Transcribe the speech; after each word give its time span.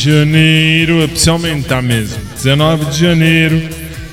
De 0.00 0.10
janeiro, 0.10 1.02
eu 1.02 1.08
preciso 1.08 1.32
aumentar 1.32 1.82
mesmo. 1.82 2.16
19 2.34 2.86
de 2.86 2.98
janeiro 2.98 3.62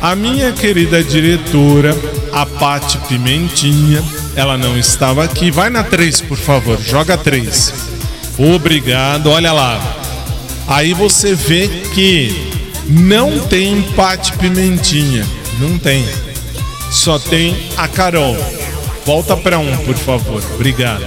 a 0.00 0.16
minha 0.16 0.50
querida 0.52 1.04
diretora, 1.04 1.94
a 2.32 2.46
Pati 2.46 2.96
Pimentinha, 3.06 4.02
ela 4.34 4.56
não 4.56 4.76
estava 4.78 5.22
aqui. 5.24 5.50
Vai 5.50 5.68
na 5.68 5.84
3, 5.84 6.22
por 6.22 6.38
favor. 6.38 6.80
Joga 6.80 7.18
3. 7.18 7.74
Obrigado. 8.38 9.28
Olha 9.28 9.52
lá. 9.52 9.78
Aí 10.66 10.94
você 10.94 11.34
vê 11.34 11.68
que 11.94 12.50
não 12.88 13.40
tem 13.40 13.82
Pati 13.94 14.32
Pimentinha. 14.38 15.26
Não 15.60 15.78
tem 15.78 16.04
só 16.94 17.18
tem 17.18 17.68
a 17.76 17.88
Carol. 17.88 18.36
Volta 19.04 19.36
para 19.36 19.58
um, 19.58 19.76
por 19.78 19.96
favor. 19.96 20.42
Obrigado. 20.54 21.04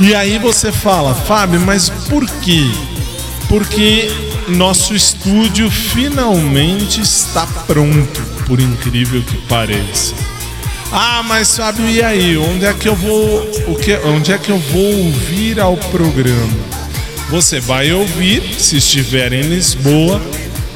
E 0.00 0.14
aí 0.14 0.38
você 0.38 0.72
fala, 0.72 1.14
Fábio, 1.14 1.60
mas 1.60 1.90
por 2.08 2.26
quê? 2.40 2.64
Porque 3.48 4.10
nosso 4.48 4.94
estúdio 4.94 5.70
finalmente 5.70 7.00
está 7.02 7.46
pronto, 7.66 8.22
por 8.46 8.58
incrível 8.58 9.22
que 9.22 9.36
pareça. 9.42 10.14
Ah, 10.90 11.22
mas 11.22 11.56
Fábio, 11.56 11.88
e 11.88 12.02
aí? 12.02 12.36
Onde 12.36 12.64
é 12.64 12.72
que 12.72 12.88
eu 12.88 12.96
vou, 12.96 13.42
o 13.68 13.76
que, 13.76 13.94
onde 13.98 14.32
é 14.32 14.38
que 14.38 14.50
eu 14.50 14.58
vou 14.58 15.04
ouvir 15.04 15.60
ao 15.60 15.76
programa? 15.76 16.58
Você 17.28 17.60
vai 17.60 17.92
ouvir, 17.92 18.42
se 18.58 18.78
estiver 18.78 19.32
em 19.32 19.42
Lisboa, 19.42 20.20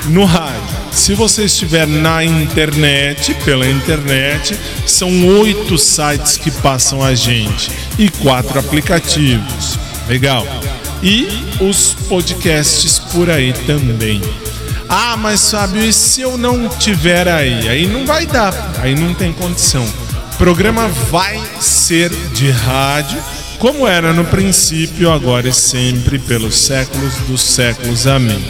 no 0.09 0.25
rádio. 0.25 0.63
Se 0.93 1.15
você 1.15 1.45
estiver 1.45 1.87
na 1.87 2.25
internet, 2.25 3.35
pela 3.45 3.67
internet, 3.67 4.59
são 4.87 5.27
oito 5.39 5.77
sites 5.77 6.37
que 6.37 6.51
passam 6.51 7.03
a 7.03 7.15
gente 7.15 7.71
e 7.99 8.09
quatro 8.09 8.59
aplicativos. 8.59 9.79
Legal. 10.09 10.47
E 11.03 11.29
os 11.61 11.95
podcasts 12.09 12.99
por 12.99 13.29
aí 13.29 13.53
também. 13.67 14.21
Ah, 14.89 15.17
mas 15.17 15.51
Fábio, 15.51 15.83
e 15.83 15.93
se 15.93 16.21
eu 16.21 16.37
não 16.37 16.69
tiver 16.69 17.27
aí? 17.27 17.69
Aí 17.69 17.87
não 17.87 18.07
vai 18.07 18.27
dar, 18.27 18.55
aí 18.81 18.95
não 18.95 19.15
tem 19.15 19.33
condição. 19.33 19.85
O 19.85 20.37
programa 20.37 20.89
vai 21.11 21.41
ser 21.61 22.11
de 22.33 22.51
rádio, 22.51 23.19
como 23.59 23.89
era 23.89 24.13
no 24.13 24.25
princípio, 24.25 25.11
agora 25.11 25.49
e 25.49 25.53
sempre, 25.53 26.19
pelos 26.19 26.59
séculos 26.59 27.15
dos 27.29 27.43
séculos. 27.43 28.07
Amém. 28.07 28.43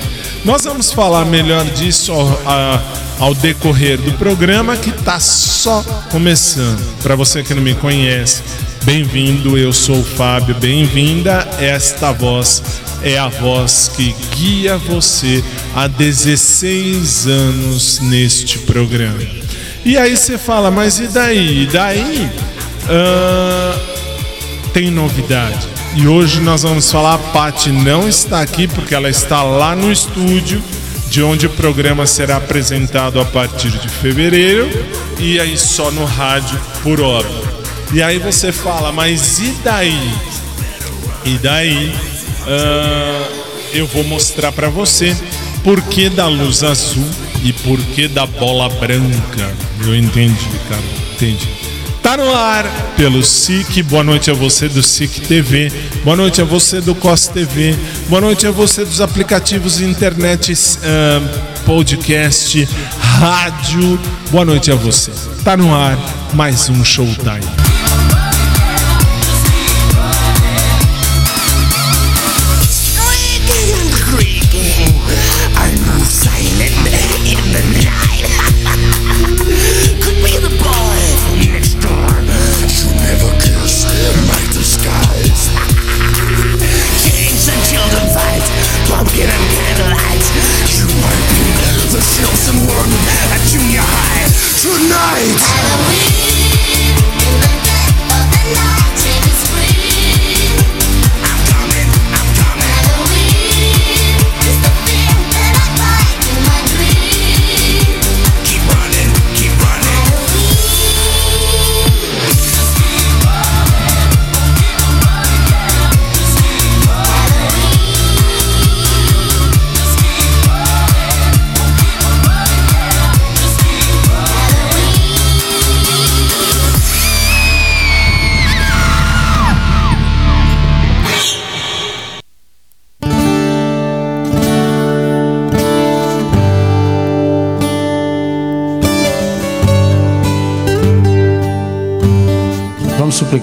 Nós 0.45 0.65
vamos 0.65 0.93
falar 0.93 1.25
melhor 1.25 1.65
disso 1.71 2.13
ao, 2.13 2.29
a, 2.45 2.83
ao 3.19 3.35
decorrer 3.35 3.97
do 3.97 4.13
programa 4.19 4.77
que 4.77 4.91
está 4.91 5.19
só 5.19 5.83
começando. 6.11 6.85
Para 7.03 7.17
você 7.17 7.43
que 7.43 7.55
não 7.55 7.63
me 7.63 7.75
conhece, 7.75 8.43
bem-vindo, 8.83 9.57
eu 9.57 9.73
sou 9.73 10.01
o 10.01 10.05
Fábio, 10.05 10.55
bem-vinda. 10.57 11.49
Esta 11.59 12.13
voz 12.13 12.63
é 13.03 13.17
a 13.17 13.29
voz 13.29 13.91
que 13.97 14.15
guia 14.37 14.77
você 14.77 15.43
há 15.75 15.87
16 15.87 17.27
anos 17.27 18.01
neste 18.01 18.59
programa. 18.59 19.23
E 19.83 19.97
aí 19.97 20.15
você 20.15 20.37
fala, 20.37 20.71
mas 20.71 20.99
e 20.99 21.07
daí? 21.09 21.63
E 21.63 21.67
daí 21.67 22.31
uh, 22.85 23.81
tem 24.75 24.91
novidade. 24.91 25.74
E 25.97 26.09
hoje 26.09 26.41
nós 26.41 26.63
vamos 26.63 26.91
falar, 26.91 27.15
a 27.15 27.19
Paty 27.19 27.71
não 27.71 28.09
está 28.09 28.41
aqui 28.41 28.67
porque 28.67 28.95
ela 28.95 29.09
está 29.09 29.45
lá 29.45 29.77
no 29.77 29.93
estúdio, 29.93 30.61
de 31.09 31.23
onde 31.23 31.47
o 31.47 31.51
programa 31.51 32.05
será 32.05 32.39
apresentado 32.39 33.21
a 33.21 33.25
partir 33.25 33.71
de 33.71 33.89
fevereiro 33.89 34.69
e 35.21 35.39
aí 35.39 35.57
só 35.57 35.93
no 35.93 36.05
rádio 36.05 36.61
por 36.83 37.01
hora. 37.01 37.29
E 37.93 38.03
aí 38.03 38.19
você 38.19 38.51
fala, 38.51 38.91
mas 38.91 39.39
e 39.39 39.55
daí? 39.63 40.15
E 41.25 41.39
daí 41.39 41.95
uh, 42.43 43.45
eu 43.73 43.87
vou 43.87 44.03
mostrar 44.03 44.51
para 44.51 44.69
você 44.69 45.17
por 45.63 45.81
que 45.81 46.09
da 46.09 46.27
luz 46.27 46.65
azul 46.65 47.09
e 47.45 47.53
por 47.53 47.79
que 47.79 48.09
da 48.09 48.27
bola 48.27 48.69
branca. 48.69 49.55
Eu 49.81 49.95
entendi, 49.95 50.51
cara, 50.69 50.83
entendi. 51.15 51.74
Tá 52.05 52.19
no 52.19 52.35
ar 52.35 52.67
pelo 52.99 53.25
SIC. 53.25 53.83
Boa 53.85 54.05
noite 54.05 54.31
a 54.31 54.35
você 54.35 54.69
do 54.69 54.83
SIC 54.83 55.23
TV. 55.27 55.73
Boa 56.05 56.15
noite 56.15 56.43
a 56.43 56.45
você 56.45 56.79
do 56.79 56.95
COS 56.95 57.29
TV. 57.29 57.75
Boa 58.11 58.21
noite 58.21 58.47
a 58.47 58.51
você 58.51 58.85
dos 58.85 59.01
aplicativos 59.01 59.81
internet, 59.81 60.53
uh, 60.53 61.65
podcast, 61.65 62.69
rádio. 63.01 63.99
Boa 64.31 64.45
noite 64.45 64.71
a 64.71 64.75
você. 64.75 65.13
Tá 65.43 65.57
no 65.57 65.75
ar 65.75 65.99
mais 66.35 66.69
um 66.69 66.85
Showtime. 66.85 67.74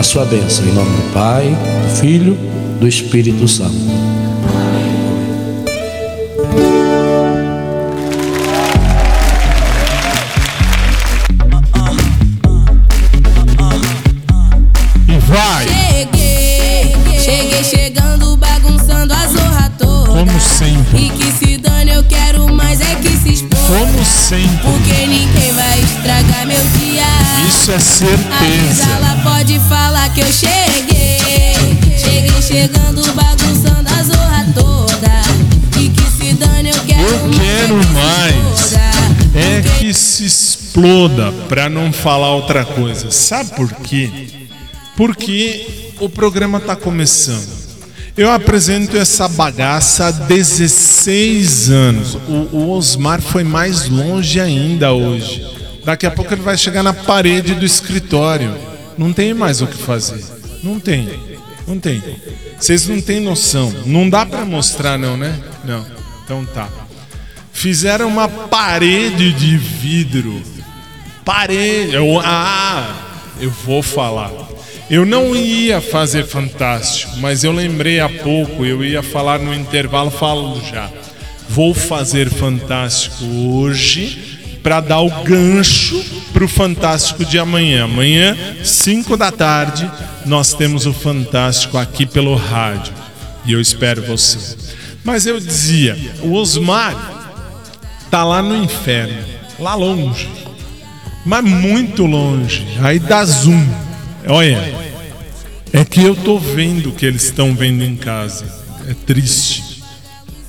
a 0.00 0.02
sua 0.02 0.24
bênção, 0.24 0.64
em 0.66 0.72
nome 0.72 0.96
do 0.96 1.12
Pai, 1.12 1.44
do 1.50 1.96
Filho, 2.00 2.34
do 2.80 2.88
Espírito 2.88 3.46
Santo. 3.46 3.99
Exploda, 40.80 41.30
pra 41.48 41.68
não 41.68 41.92
falar 41.92 42.34
outra 42.34 42.64
coisa. 42.64 43.10
Sabe 43.10 43.50
por 43.54 43.72
quê? 43.74 44.10
Porque 44.96 45.92
o 46.00 46.08
programa 46.08 46.58
tá 46.58 46.74
começando. 46.74 47.60
Eu 48.16 48.30
apresento 48.30 48.96
essa 48.96 49.28
bagaça 49.28 50.06
há 50.06 50.10
16 50.10 51.70
anos. 51.70 52.14
O, 52.14 52.56
o 52.56 52.70
Osmar 52.70 53.20
foi 53.20 53.44
mais 53.44 53.88
longe 53.88 54.40
ainda 54.40 54.92
hoje. 54.92 55.46
Daqui 55.84 56.06
a 56.06 56.10
pouco 56.10 56.32
ele 56.34 56.42
vai 56.42 56.56
chegar 56.56 56.82
na 56.82 56.92
parede 56.92 57.54
do 57.54 57.64
escritório. 57.64 58.54
Não 58.98 59.12
tem 59.12 59.32
mais 59.32 59.62
o 59.62 59.66
que 59.66 59.76
fazer. 59.76 60.22
Não 60.62 60.78
tem. 60.78 61.08
Não 61.66 61.78
tem. 61.78 62.02
Vocês 62.58 62.86
não 62.88 63.00
têm 63.00 63.20
noção. 63.20 63.72
Não 63.86 64.10
dá 64.10 64.26
para 64.26 64.44
mostrar, 64.44 64.98
não, 64.98 65.16
né? 65.16 65.38
Não. 65.64 65.86
Então 66.24 66.44
tá. 66.44 66.68
Fizeram 67.52 68.08
uma 68.08 68.28
parede 68.28 69.32
de 69.32 69.56
vidro. 69.56 70.42
Parede. 71.30 71.94
Eu, 71.94 72.20
ah, 72.24 72.92
eu 73.38 73.52
vou 73.64 73.84
falar. 73.84 74.32
Eu 74.90 75.06
não 75.06 75.36
ia 75.36 75.80
fazer 75.80 76.26
fantástico, 76.26 77.16
mas 77.18 77.44
eu 77.44 77.52
lembrei 77.52 78.00
há 78.00 78.08
pouco, 78.08 78.66
eu 78.66 78.84
ia 78.84 79.00
falar 79.00 79.38
no 79.38 79.54
intervalo, 79.54 80.10
falo 80.10 80.60
já. 80.60 80.90
Vou 81.48 81.72
fazer 81.72 82.28
fantástico 82.28 83.24
hoje 83.24 84.58
para 84.60 84.80
dar 84.80 85.02
o 85.02 85.22
gancho 85.22 86.04
para 86.32 86.44
o 86.44 86.48
Fantástico 86.48 87.24
de 87.24 87.38
amanhã. 87.38 87.84
Amanhã, 87.84 88.36
5 88.64 89.16
da 89.16 89.30
tarde, 89.30 89.88
nós 90.26 90.52
temos 90.52 90.84
o 90.84 90.92
Fantástico 90.92 91.78
aqui 91.78 92.06
pelo 92.06 92.34
rádio. 92.34 92.92
E 93.46 93.52
eu 93.52 93.60
espero 93.60 94.02
você. 94.02 94.56
Mas 95.04 95.26
eu 95.26 95.38
dizia, 95.38 95.96
o 96.22 96.32
Osmar 96.34 97.38
tá 98.10 98.24
lá 98.24 98.42
no 98.42 98.56
inferno, 98.56 99.24
lá 99.60 99.76
longe. 99.76 100.49
Mas 101.24 101.44
muito 101.44 102.06
longe. 102.06 102.66
Aí 102.80 102.98
dá 102.98 103.24
zoom. 103.24 103.66
Olha, 104.26 104.74
é 105.72 105.84
que 105.84 106.02
eu 106.02 106.14
tô 106.14 106.38
vendo 106.38 106.90
o 106.90 106.92
que 106.92 107.06
eles 107.06 107.24
estão 107.24 107.54
vendo 107.54 107.82
em 107.84 107.96
casa. 107.96 108.44
É 108.88 108.94
triste. 108.94 109.82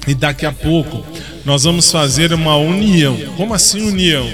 E 0.08 0.16
daqui 0.16 0.46
a 0.46 0.52
pouco 0.52 1.06
nós 1.46 1.64
vamos 1.64 1.92
fazer 1.92 2.34
uma 2.34 2.56
união. 2.56 3.18
Como 3.38 3.54
assim 3.54 3.82
união? 3.82 4.28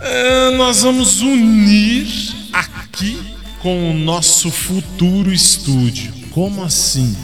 É, 0.00 0.50
nós 0.56 0.82
vamos 0.82 1.20
unir 1.20 2.06
aqui 2.52 3.18
com 3.60 3.90
o 3.90 3.94
nosso 3.94 4.50
futuro 4.50 5.32
estúdio. 5.32 6.12
Como 6.30 6.64
assim? 6.64 7.16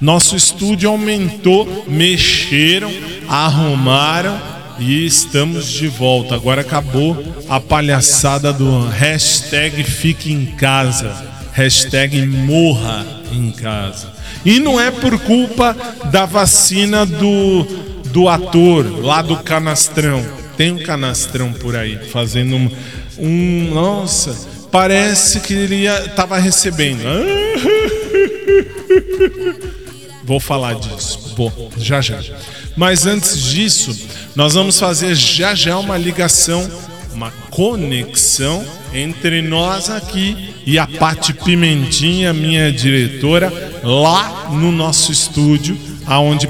Nosso 0.00 0.36
estúdio 0.36 0.90
aumentou, 0.90 1.84
mexeram, 1.88 2.92
arrumaram 3.28 4.55
e 4.78 5.06
estamos 5.06 5.66
de 5.66 5.88
volta. 5.88 6.34
Agora 6.34 6.60
acabou 6.60 7.16
a 7.48 7.60
palhaçada 7.60 8.52
do 8.52 8.88
hashtag 8.88 9.82
fique 9.84 10.32
em 10.32 10.46
casa, 10.46 11.14
hashtag 11.52 12.24
morra 12.26 13.06
em 13.32 13.50
casa. 13.50 14.12
E 14.44 14.60
não 14.60 14.80
é 14.80 14.90
por 14.90 15.18
culpa 15.20 15.76
da 16.10 16.24
vacina 16.24 17.04
do 17.04 17.66
do 18.16 18.28
ator 18.28 19.04
lá 19.04 19.20
do 19.20 19.36
canastrão. 19.36 20.24
Tem 20.56 20.72
um 20.72 20.82
canastrão 20.82 21.52
por 21.52 21.76
aí 21.76 21.98
fazendo 22.10 22.56
um, 22.56 22.70
um 23.18 23.74
nossa, 23.74 24.34
parece 24.72 25.40
que 25.40 25.52
ele 25.52 25.82
ia, 25.82 26.08
tava 26.10 26.38
recebendo. 26.38 27.02
Vou 30.24 30.40
falar 30.40 30.74
disso. 30.76 31.34
Vou, 31.36 31.70
já 31.76 32.00
já. 32.00 32.20
Mas 32.76 33.06
antes 33.06 33.42
disso, 33.42 33.96
nós 34.34 34.54
vamos 34.54 34.78
fazer 34.78 35.14
já 35.14 35.54
já 35.54 35.78
uma 35.78 35.96
ligação, 35.96 36.68
uma 37.14 37.30
conexão 37.50 38.64
entre 38.92 39.40
nós 39.40 39.88
aqui 39.88 40.54
e 40.66 40.78
a 40.78 40.86
Pati 40.86 41.32
Pimentinha, 41.32 42.32
minha 42.32 42.70
diretora, 42.70 43.80
lá 43.82 44.50
no 44.50 44.70
nosso 44.70 45.10
estúdio 45.10 45.78
aonde, 46.06 46.48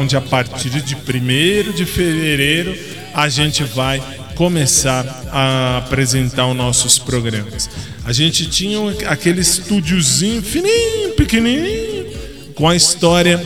onde 0.00 0.16
a 0.16 0.20
partir 0.20 0.70
de 0.70 0.94
1 0.94 1.72
de 1.72 1.84
fevereiro 1.84 2.74
a 3.12 3.28
gente 3.28 3.64
vai 3.64 4.02
começar 4.34 5.04
a 5.30 5.78
apresentar 5.78 6.46
os 6.46 6.56
nossos 6.56 6.98
programas. 6.98 7.68
A 8.04 8.12
gente 8.12 8.46
tinha 8.46 8.78
aquele 9.06 9.40
estúdiozinho 9.40 10.42
fininho, 10.42 11.10
pequenininho, 11.16 12.06
com 12.54 12.68
a 12.68 12.74
história 12.74 13.38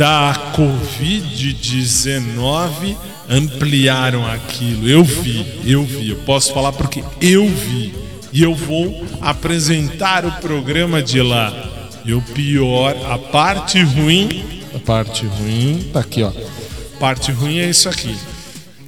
da 0.00 0.52
Covid-19, 0.56 2.96
ampliaram 3.28 4.26
aquilo. 4.26 4.88
Eu 4.88 5.04
vi, 5.04 5.44
eu 5.62 5.84
vi, 5.84 6.08
eu 6.08 6.16
posso 6.24 6.54
falar 6.54 6.72
porque 6.72 7.04
eu 7.20 7.46
vi. 7.46 7.94
E 8.32 8.42
eu 8.42 8.54
vou 8.54 9.06
apresentar 9.20 10.24
o 10.24 10.32
programa 10.40 11.02
de 11.02 11.20
lá. 11.20 11.52
E 12.02 12.14
o 12.14 12.22
pior, 12.22 12.96
a 13.10 13.18
parte 13.18 13.82
ruim 13.82 14.42
a 14.74 14.78
parte 14.78 15.26
ruim 15.26 15.90
tá 15.92 16.00
aqui, 16.00 16.22
ó. 16.22 16.32
Parte 16.98 17.30
ruim 17.30 17.58
é 17.58 17.68
isso 17.68 17.86
aqui. 17.86 18.16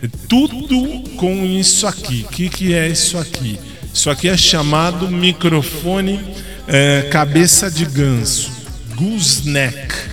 É 0.03 0.09
tudo 0.27 1.11
com 1.19 1.45
isso 1.45 1.87
aqui. 1.87 2.25
O 2.27 2.33
que, 2.33 2.49
que 2.49 2.73
é 2.73 2.89
isso 2.89 3.19
aqui? 3.19 3.61
Isso 3.93 4.09
aqui 4.09 4.31
é 4.31 4.37
chamado 4.37 5.09
microfone 5.09 6.19
é, 6.67 7.03
cabeça 7.11 7.71
de 7.71 7.85
ganso, 7.85 8.51
gooseneck. 8.95 10.12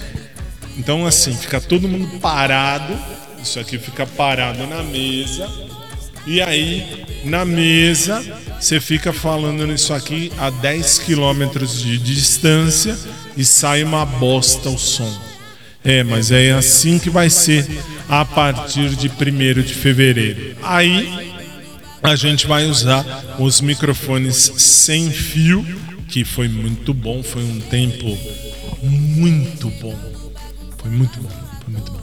Então 0.80 1.06
assim, 1.06 1.36
fica 1.36 1.60
todo 1.60 1.88
mundo 1.88 2.20
parado. 2.20 2.98
Isso 3.44 3.60
aqui 3.60 3.78
fica 3.78 4.08
parado 4.08 4.66
na 4.66 4.82
mesa. 4.82 5.48
E 6.26 6.42
aí, 6.42 7.06
na 7.26 7.44
mesa, 7.44 8.24
você 8.60 8.80
fica 8.80 9.12
falando 9.12 9.66
nisso 9.68 9.94
aqui 9.94 10.32
a 10.38 10.50
10 10.50 11.00
quilômetros 11.00 11.82
de 11.82 11.98
distância 11.98 12.98
e 13.36 13.44
sai 13.44 13.84
uma 13.84 14.06
bosta 14.06 14.70
o 14.70 14.78
som. 14.78 15.12
É, 15.84 16.04
mas 16.04 16.32
é 16.32 16.52
assim 16.52 17.00
que 17.00 17.10
vai 17.10 17.30
ser 17.30 17.66
a 18.08 18.26
partir 18.26 18.96
de 18.96 19.08
1 19.08 19.62
de 19.62 19.74
fevereiro. 19.74 20.56
Aí 20.62 21.34
a 22.04 22.16
gente 22.16 22.48
vai 22.48 22.66
usar 22.66 23.06
os 23.40 23.62
microfones 23.62 24.52
sem 24.58 25.10
fio 25.10 25.66
que 26.08 26.26
foi 26.26 26.48
muito 26.48 26.94
bom, 26.94 27.22
foi 27.22 27.44
um 27.44 27.60
tempo 27.60 28.18
muito 28.82 29.70
bom. 29.82 30.19
Foi 30.82 30.90
muito 30.90 31.20
bom, 31.20 31.30
foi 31.30 31.74
muito 31.74 31.92
bom. 31.92 32.00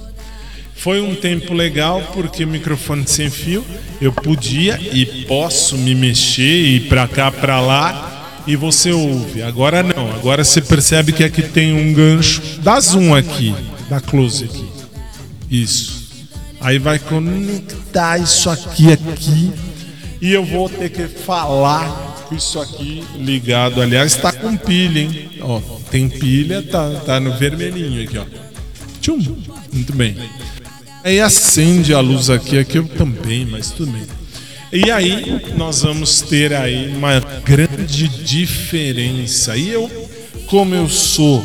Foi 0.74 1.00
um 1.00 1.14
tempo 1.14 1.54
legal 1.54 2.02
porque 2.12 2.44
o 2.44 2.48
microfone 2.48 3.06
sem 3.06 3.30
fio, 3.30 3.64
eu 4.00 4.12
podia 4.12 4.78
e 4.80 5.24
posso 5.26 5.76
me 5.76 5.94
mexer 5.94 6.64
e 6.64 6.80
para 6.80 7.08
cá, 7.08 7.32
para 7.32 7.60
lá 7.60 8.42
e 8.46 8.54
você 8.54 8.92
ouve. 8.92 9.42
Agora 9.42 9.82
não, 9.82 10.12
agora 10.12 10.44
você 10.44 10.60
percebe 10.60 11.12
que 11.12 11.24
aqui 11.24 11.42
tem 11.42 11.72
um 11.72 11.92
gancho. 11.92 12.40
Dá 12.62 12.78
zoom 12.78 13.14
aqui, 13.14 13.54
dá 13.88 14.00
close 14.00 14.44
aqui. 14.44 14.68
Isso. 15.50 16.06
Aí 16.60 16.78
vai 16.78 16.98
conectar 16.98 18.18
isso 18.18 18.48
aqui 18.48 18.92
aqui 18.92 19.52
e 20.20 20.32
eu 20.32 20.44
vou 20.44 20.68
ter 20.68 20.90
que 20.90 21.06
falar 21.06 22.26
com 22.28 22.34
isso 22.34 22.60
aqui 22.60 23.04
ligado. 23.18 23.80
Aliás, 23.80 24.14
está 24.14 24.32
com 24.32 24.56
pilha, 24.56 25.00
hein? 25.00 25.30
Ó, 25.40 25.60
tem 25.90 26.08
pilha, 26.08 26.62
tá, 26.62 26.90
tá 27.04 27.20
no 27.20 27.36
vermelhinho 27.36 28.02
aqui, 28.02 28.18
ó. 28.18 28.45
Tchum. 29.06 29.20
Muito 29.72 29.92
bem. 29.92 30.16
Aí 31.04 31.20
acende 31.20 31.94
a 31.94 32.00
luz 32.00 32.28
aqui, 32.28 32.58
aqui 32.58 32.78
eu 32.78 32.88
também, 32.88 33.46
mas 33.46 33.70
tudo 33.70 33.92
bem. 33.92 34.02
E 34.72 34.90
aí 34.90 35.54
nós 35.56 35.82
vamos 35.82 36.22
ter 36.22 36.52
aí 36.52 36.88
uma 36.88 37.20
grande 37.44 38.08
diferença. 38.08 39.56
E 39.56 39.68
eu, 39.68 39.88
como 40.48 40.74
eu 40.74 40.88
sou 40.88 41.40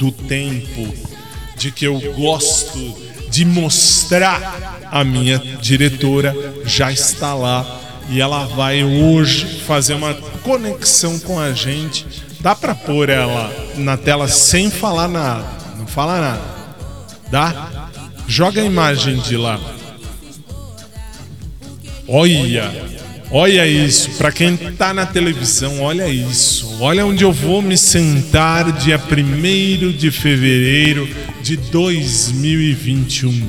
do 0.00 0.10
tempo 0.10 0.92
de 1.56 1.70
que 1.70 1.84
eu 1.84 2.00
gosto 2.16 2.96
de 3.30 3.44
mostrar 3.44 4.88
a 4.90 5.04
minha 5.04 5.38
diretora, 5.60 6.34
já 6.64 6.90
está 6.90 7.34
lá 7.34 7.80
e 8.10 8.20
ela 8.20 8.46
vai 8.46 8.82
hoje 8.82 9.60
fazer 9.60 9.94
uma 9.94 10.12
conexão 10.42 11.20
com 11.20 11.38
a 11.38 11.52
gente. 11.52 12.04
Dá 12.40 12.56
para 12.56 12.74
pôr 12.74 13.10
ela 13.10 13.54
na 13.76 13.96
tela 13.96 14.26
sem 14.26 14.70
falar 14.72 15.06
nada, 15.06 15.46
não 15.78 15.86
fala 15.86 16.20
nada. 16.20 16.55
Dá? 17.30 17.88
Joga 18.28 18.60
a 18.60 18.64
imagem 18.64 19.18
de 19.20 19.36
lá. 19.36 19.60
Olha, 22.08 22.72
olha 23.30 23.66
isso. 23.66 24.10
Para 24.12 24.30
quem 24.30 24.56
tá 24.56 24.94
na 24.94 25.06
televisão, 25.06 25.80
olha 25.80 26.08
isso. 26.08 26.76
Olha 26.80 27.04
onde 27.04 27.24
eu 27.24 27.32
vou 27.32 27.60
me 27.60 27.76
sentar 27.76 28.70
dia 28.72 28.98
1 28.98 29.92
de 29.92 30.10
fevereiro 30.10 31.08
de 31.42 31.56
2021. 31.56 33.48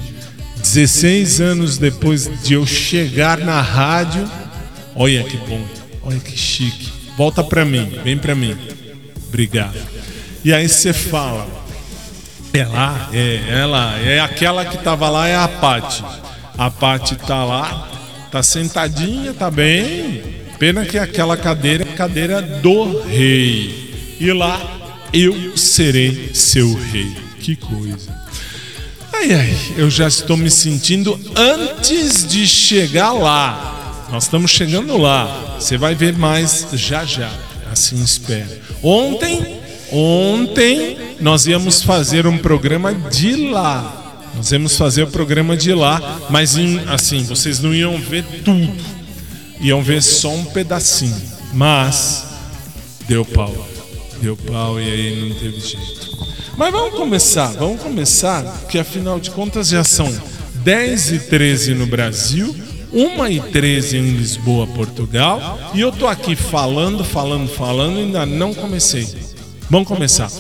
16 0.58 1.42
anos 1.42 1.78
depois 1.78 2.30
de 2.44 2.54
eu 2.54 2.66
chegar 2.66 3.38
na 3.38 3.62
rádio. 3.62 4.30
Olha 4.96 5.24
que 5.24 5.38
bom. 5.38 5.64
Olha 6.04 6.20
que 6.20 6.38
chique. 6.38 6.90
Volta 7.18 7.44
para 7.44 7.66
mim, 7.66 7.92
vem 8.04 8.18
para 8.18 8.36
mim. 8.36 8.56
Obrigado. 9.28 9.78
E 10.44 10.54
aí 10.54 10.68
você 10.68 10.94
fala, 10.94 11.48
ela 12.54 13.10
é, 13.14 13.42
ela 13.50 14.00
é 14.00 14.20
aquela 14.20 14.66
que 14.66 14.78
tava 14.78 15.10
lá, 15.10 15.28
é 15.28 15.36
a 15.36 15.48
Pati. 15.48 16.04
A 16.58 16.72
Pati 16.72 17.16
tá 17.16 17.44
lá, 17.44 17.88
tá 18.32 18.42
sentadinha, 18.42 19.34
tá 19.34 19.52
bem. 19.52 20.24
Pena 20.58 20.86
que 20.86 20.98
aquela 20.98 21.38
cadeira 21.38 21.84
é 21.84 21.96
cadeira 21.96 22.42
do 22.42 23.02
rei. 23.02 24.18
E 24.20 24.32
lá 24.34 24.60
eu 25.14 25.56
serei 25.56 26.32
seu 26.34 26.74
rei. 26.74 27.16
Que 27.40 27.56
coisa. 27.56 28.18
Ai, 29.14 29.34
ai, 29.34 29.58
eu 29.78 29.90
já 29.90 30.08
estou 30.08 30.36
me 30.36 30.50
sentindo 30.50 31.20
antes 31.36 32.28
de 32.28 32.48
chegar 32.48 33.12
lá. 33.12 34.08
Nós 34.12 34.24
estamos 34.24 34.52
chegando 34.52 34.98
lá. 34.98 35.56
Você 35.60 35.78
vai 35.78 35.96
ver 35.96 36.14
mais 36.18 36.68
já 36.74 37.06
já. 37.06 37.32
Assim 37.72 38.02
espera. 38.02 38.62
Ontem, 38.82 39.57
ontem 39.92 40.98
nós 41.20 41.46
íamos 41.48 41.84
fazer 41.84 42.28
um 42.28 42.38
programa 42.38 42.94
de 42.94 43.50
lá. 43.50 44.04
Nós 44.36 44.52
íamos 44.52 44.78
fazer 44.78 45.04
o 45.04 45.08
programa 45.08 45.58
de 45.58 45.74
lá, 45.74 46.20
mas 46.30 46.58
em, 46.58 46.80
assim, 46.88 47.24
vocês 47.24 47.60
não 47.60 47.74
iam 47.74 47.98
ver 47.98 48.24
tudo. 48.44 48.72
Iam 49.60 49.82
ver 49.82 50.04
só 50.04 50.30
um 50.30 50.46
pedacinho. 50.46 51.22
Mas 51.54 52.26
deu 53.08 53.26
pau. 53.26 53.68
Deu 54.22 54.38
pau 54.38 54.80
e 54.80 54.84
aí 54.84 55.30
não 55.30 55.36
teve 55.40 55.60
jeito. 55.60 56.18
Mas 56.58 56.72
vamos 56.72 56.96
começar, 56.96 57.48
vamos 57.54 57.82
começar, 57.82 58.66
que 58.68 58.80
afinal 58.80 59.20
de 59.20 59.30
contas 59.30 59.70
já 59.70 59.84
são 59.84 60.12
10 60.64 61.12
e 61.12 61.20
13 61.20 61.76
no 61.76 61.86
Brasil, 61.86 62.56
1 62.92 63.28
e 63.28 63.40
13 63.40 63.98
em 63.98 64.12
Lisboa, 64.18 64.66
Portugal, 64.66 65.60
e 65.76 65.82
eu 65.82 65.92
tô 65.92 66.08
aqui 66.08 66.36
falando, 66.36 67.04
falando, 67.04 67.48
falando, 67.48 68.00
e 68.00 68.04
ainda 68.04 68.26
não 68.26 68.56
comecei. 68.56 69.08
Vamos 69.70 69.88
começar. 69.90 70.32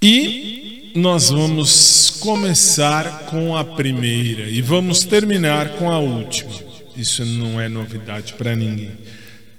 E 0.00 0.92
nós 0.96 1.28
vamos 1.28 2.10
começar 2.20 3.26
com 3.26 3.54
a 3.54 3.62
primeira 3.64 4.48
e 4.48 4.62
vamos 4.62 5.04
terminar 5.04 5.76
com 5.76 5.90
a 5.90 5.98
última. 5.98 6.52
Isso 6.96 7.22
não 7.22 7.60
é 7.60 7.68
novidade 7.68 8.32
para 8.32 8.56
ninguém. 8.56 8.92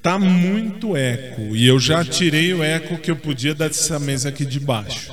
Tá 0.06 0.20
muito 0.20 0.96
eco 0.96 1.56
e 1.56 1.66
eu 1.66 1.80
já 1.80 2.06
tirei 2.06 2.54
o 2.54 2.64
eco 2.64 2.96
que 2.96 3.10
eu 3.10 3.16
podia 3.16 3.56
dessa 3.56 3.98
mesa 3.98 4.30
aqui 4.30 4.46
de 4.46 4.60
baixo. 4.60 5.12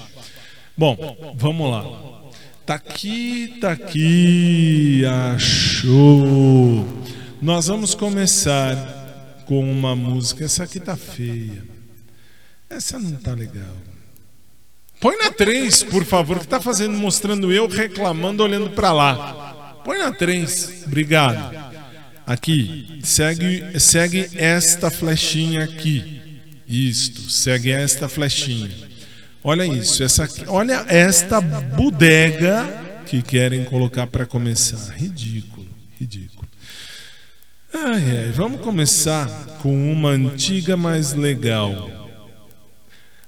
Bom, 0.77 1.35
vamos 1.35 1.71
lá. 1.71 2.31
Tá 2.67 2.75
aqui, 2.75 3.57
tá 3.59 3.73
aqui, 3.73 5.03
achou. 5.35 6.87
Nós 7.41 7.69
vamos 7.69 7.95
começar 7.95 8.77
com 9.47 9.65
uma 9.65 9.97
música. 9.97 10.45
Essa 10.45 10.65
aqui 10.65 10.79
tá 10.79 10.95
feia. 10.95 11.65
Essa 12.69 12.99
não 12.99 13.13
tá 13.13 13.33
legal. 13.33 13.75
Põe 15.01 15.17
na 15.17 15.31
3, 15.31 15.85
por 15.85 16.05
favor, 16.05 16.39
que 16.39 16.47
tá 16.47 16.61
fazendo, 16.61 16.99
mostrando 16.99 17.51
eu 17.51 17.67
reclamando, 17.67 18.43
olhando 18.43 18.69
para 18.69 18.93
lá. 18.93 19.81
Põe 19.87 20.01
na 20.01 20.13
3, 20.13 20.85
obrigado. 20.87 21.62
Aqui, 22.33 22.99
segue, 23.03 23.79
segue 23.79 24.31
esta 24.37 24.91
flechinha 24.91 25.65
aqui. 25.65 26.23
Isto, 26.67 27.31
segue 27.31 27.71
esta 27.71 28.09
flechinha. 28.09 28.71
Olha 29.45 29.67
isso, 29.67 30.03
essa, 30.03 30.27
olha 30.47 30.83
esta 30.89 31.43
bodega 31.43 32.65
que 33.05 33.21
querem 33.21 33.65
colocar 33.65 34.07
para 34.07 34.25
começar. 34.25 34.95
Ridículo, 34.95 35.67
ridículo. 36.01 36.49
Ai, 37.75 38.03
ai, 38.25 38.33
vamos 38.35 38.62
começar 38.62 39.29
com 39.61 39.93
uma 39.93 40.09
antiga 40.09 40.75
mais 40.75 41.12
legal. 41.12 42.19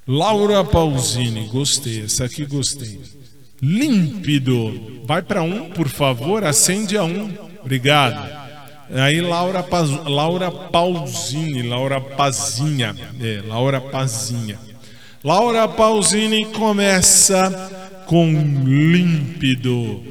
Laura 0.09 0.65
Pausini, 0.65 1.47
gostei, 1.49 2.05
essa 2.05 2.25
aqui 2.25 2.47
gostei. 2.47 3.03
Límpido. 3.61 5.03
Vai 5.05 5.21
para 5.21 5.43
um, 5.43 5.69
por 5.69 5.91
favor, 5.91 6.43
acende 6.43 6.97
a 6.97 7.05
um. 7.05 7.35
Obrigado. 7.61 8.44
Aí 8.91 9.21
Laura, 9.21 9.63
Paz, 9.63 9.89
Laura 10.05 10.51
Pausini, 10.51 11.63
Laura 11.63 12.01
Pazinha, 12.01 12.95
é, 13.21 13.43
Laura 13.47 13.81
Pazinha. 13.81 14.59
Laura 15.23 15.67
Pausini 15.67 16.45
começa 16.47 18.05
com 18.07 18.31
Límpido. 18.65 20.03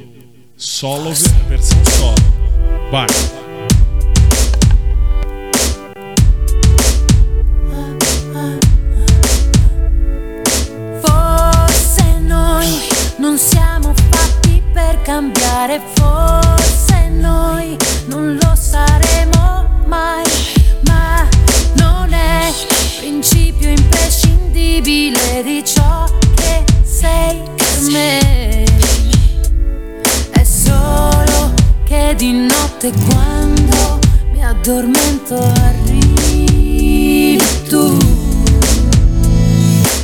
Solo, 0.56 1.12
versão 1.48 1.84
solo. 1.84 2.14
Vai. 2.90 3.06
Siamo 13.36 13.92
fatti 14.10 14.62
per 14.72 15.02
cambiare, 15.02 15.80
forse 15.96 17.08
noi 17.10 17.76
non 18.06 18.38
lo 18.40 18.54
saremo 18.54 19.68
mai, 19.86 20.24
ma 20.82 21.26
non 21.74 22.12
è 22.12 22.52
principio 22.98 23.68
imprescindibile 23.68 25.42
di 25.42 25.62
ciò 25.64 26.04
che 26.34 26.64
sei 26.82 27.40
per 27.56 27.80
me. 27.90 28.64
È 30.30 30.44
solo 30.44 31.54
che 31.84 32.14
di 32.16 32.32
notte 32.32 32.92
quando 33.06 33.98
mi 34.32 34.44
addormento 34.44 35.36
arrivi 35.36 37.38
tu 37.68 37.96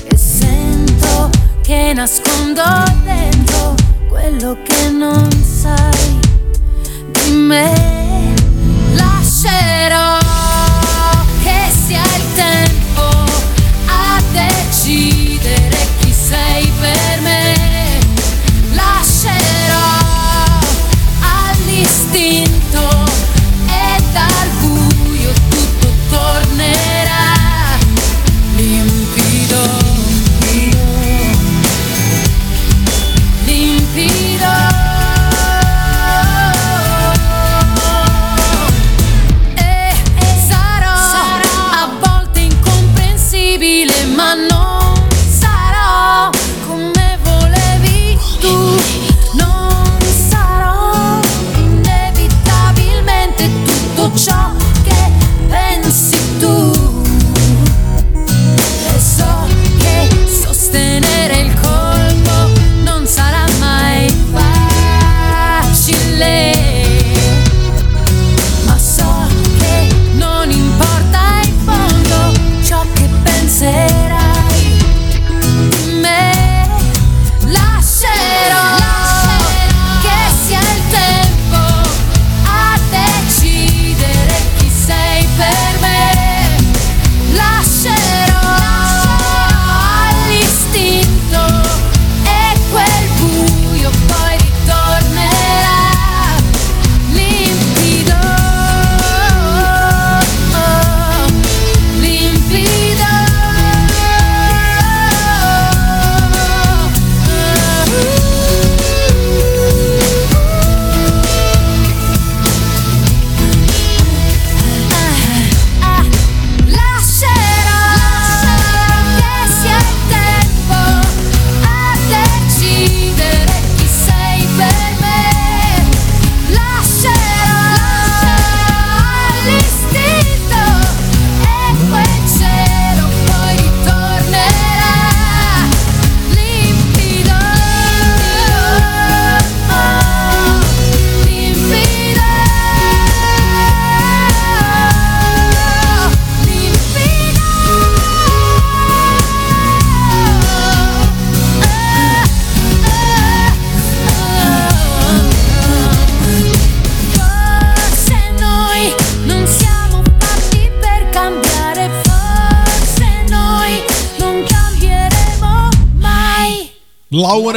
e 0.05 0.17
sento 0.17 1.31
che 1.63 1.93
nascondo 1.95 2.63
dentro 3.05 3.75
quello 4.09 4.57
che 4.65 4.91
non 4.91 5.29
sai 5.43 6.29
me. 7.31 8.20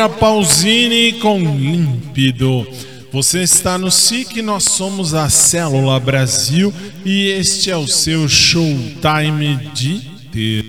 Laura 0.04 0.10
Pausini 0.10 1.14
com 1.14 1.40
Límpido. 1.40 2.68
Você 3.12 3.42
está 3.42 3.78
no 3.78 3.90
SIC, 3.90 4.42
nós 4.42 4.66
somos 4.66 5.14
a 5.14 5.30
Célula 5.30 5.98
Brasil 5.98 6.74
e 7.06 7.28
este 7.28 7.72
é 7.72 7.78
o 7.78 7.88
seu 7.88 8.28
showtime 8.28 9.56
de, 9.74 10.00
ter... 10.30 10.66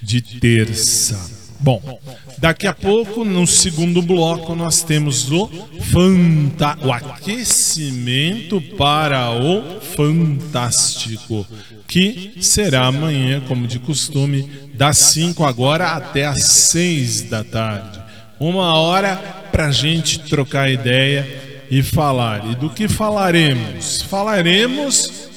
de 0.00 0.22
terça. 0.22 1.20
Bom, 1.60 2.00
daqui 2.38 2.66
a 2.66 2.72
pouco, 2.72 3.26
no 3.26 3.46
segundo 3.46 4.00
bloco, 4.00 4.54
nós 4.54 4.82
temos 4.82 5.30
o, 5.30 5.50
fanta... 5.92 6.78
o 6.82 6.90
aquecimento 6.90 8.58
para 8.78 9.32
o 9.32 9.80
Fantástico, 9.94 11.46
que 11.86 12.32
será 12.40 12.86
amanhã, 12.86 13.42
como 13.46 13.66
de 13.66 13.78
costume, 13.78 14.48
das 14.72 14.96
5 14.96 15.44
agora 15.44 15.88
até 15.90 16.24
as 16.24 16.42
6 16.42 17.22
da 17.22 17.44
tarde. 17.44 18.03
Uma 18.38 18.74
hora 18.74 19.16
para 19.52 19.70
gente 19.70 20.18
trocar 20.20 20.70
ideia 20.70 21.66
e 21.70 21.82
falar. 21.82 22.50
E 22.50 22.54
do 22.56 22.68
que 22.68 22.88
falaremos? 22.88 24.02
Falaremos 24.02 25.28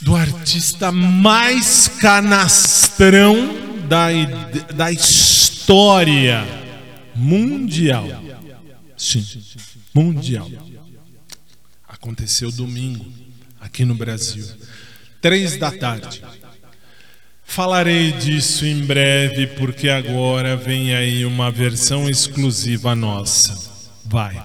do 0.00 0.16
artista 0.16 0.90
mais 0.90 1.86
canastrão 1.86 3.54
da, 3.88 4.08
da 4.74 4.90
história 4.90 6.44
mundial. 7.14 8.06
Sim, 8.96 9.24
mundial. 9.94 10.50
Aconteceu 11.86 12.50
domingo, 12.50 13.06
aqui 13.60 13.84
no 13.84 13.94
Brasil, 13.94 14.44
três 15.20 15.56
da 15.56 15.70
tarde. 15.70 16.22
Falarei 17.52 18.12
disso 18.12 18.64
em 18.64 18.82
breve, 18.82 19.46
porque 19.46 19.90
agora 19.90 20.56
vem 20.56 20.94
aí 20.94 21.26
uma 21.26 21.50
versão 21.50 22.08
exclusiva 22.08 22.94
nossa. 22.94 23.54
Vai. 24.06 24.42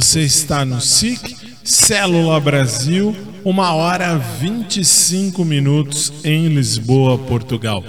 Você 0.00 0.22
está 0.22 0.64
no 0.64 0.80
SIC, 0.80 1.36
Célula 1.62 2.40
Brasil, 2.40 3.14
uma 3.44 3.74
hora 3.74 4.16
25 4.16 5.44
minutos 5.44 6.10
em 6.24 6.48
Lisboa, 6.48 7.18
Portugal. 7.18 7.84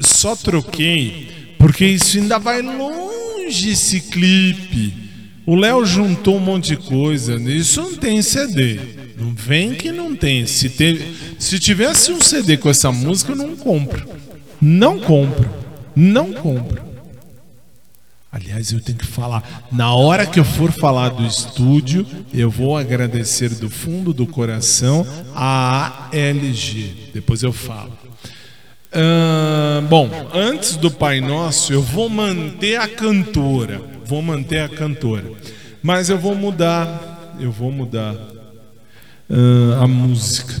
Só 0.00 0.34
troquei 0.34 1.54
porque 1.56 1.86
isso 1.86 2.18
ainda 2.18 2.40
vai 2.40 2.60
longe 2.60 3.70
esse 3.70 4.00
clipe. 4.00 4.94
O 5.46 5.54
Léo 5.54 5.86
juntou 5.86 6.38
um 6.38 6.40
monte 6.40 6.70
de 6.70 6.76
coisa. 6.76 7.36
Isso 7.36 7.80
não 7.80 7.94
tem 7.94 8.20
CD. 8.20 8.80
Não 9.16 9.32
vem 9.32 9.74
que 9.74 9.92
não 9.92 10.16
tem. 10.16 10.46
Se, 10.46 10.68
teve, 10.68 11.04
se 11.38 11.60
tivesse 11.60 12.10
um 12.10 12.20
CD 12.20 12.56
com 12.56 12.68
essa 12.68 12.90
música, 12.90 13.30
eu 13.30 13.36
não 13.36 13.54
compro. 13.54 14.08
Não 14.60 14.98
compro. 14.98 15.48
Não 15.94 16.32
compro. 16.32 16.93
Aliás, 18.34 18.72
eu 18.72 18.80
tenho 18.80 18.98
que 18.98 19.06
falar. 19.06 19.68
Na 19.70 19.94
hora 19.94 20.26
que 20.26 20.40
eu 20.40 20.44
for 20.44 20.72
falar 20.72 21.10
do 21.10 21.24
estúdio, 21.24 22.04
eu 22.32 22.50
vou 22.50 22.76
agradecer 22.76 23.48
do 23.48 23.70
fundo 23.70 24.12
do 24.12 24.26
coração 24.26 25.06
a 25.32 26.08
ALG. 26.12 27.10
Depois 27.14 27.44
eu 27.44 27.52
falo. 27.52 27.96
Bom, 29.88 30.10
antes 30.34 30.76
do 30.76 30.90
Pai 30.90 31.20
Nosso, 31.20 31.72
eu 31.72 31.80
vou 31.80 32.08
manter 32.08 32.74
a 32.80 32.88
cantora. 32.88 33.80
Vou 34.04 34.20
manter 34.20 34.58
a 34.58 34.68
cantora. 34.68 35.30
Mas 35.80 36.10
eu 36.10 36.18
vou 36.18 36.34
mudar. 36.34 37.36
Eu 37.38 37.52
vou 37.52 37.70
mudar 37.70 38.16
a 39.80 39.86
música. 39.86 40.60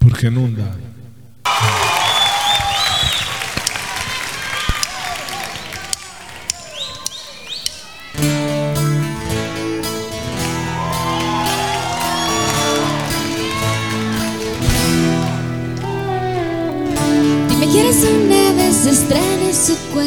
Porque 0.00 0.28
não 0.28 0.52
dá. 0.52 0.74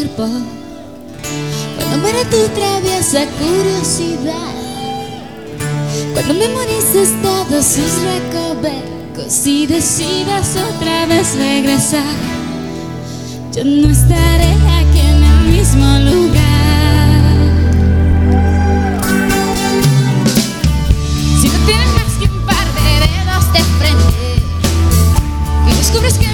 Cuando 0.06 1.98
muera 2.02 2.24
tu 2.30 2.38
traviesa 2.54 3.26
curiosidad. 3.40 4.54
Cuando 6.14 6.34
memorices 6.36 7.10
todos 7.24 7.66
sus 7.66 8.02
recovecos 8.04 9.48
Y 9.48 9.66
decidas 9.66 10.56
otra 10.56 11.08
vez 11.08 11.36
regresar 11.36 12.04
Yo 13.54 13.64
no 13.64 13.90
estaré 13.90 14.52
aquí 14.52 15.00
en 15.00 15.24
el 15.24 15.58
mismo 15.58 15.86
lugar. 16.00 16.48
Si 21.42 21.48
no 21.48 21.60
tienes 21.66 21.88
más 21.96 22.14
que 22.20 22.26
un 22.26 22.46
par 22.46 22.68
de 22.76 23.00
dedos 23.08 23.54
de 23.54 23.64
frente 23.80 24.14
y 25.66 25.76
descubres 25.76 26.18
que 26.20 26.27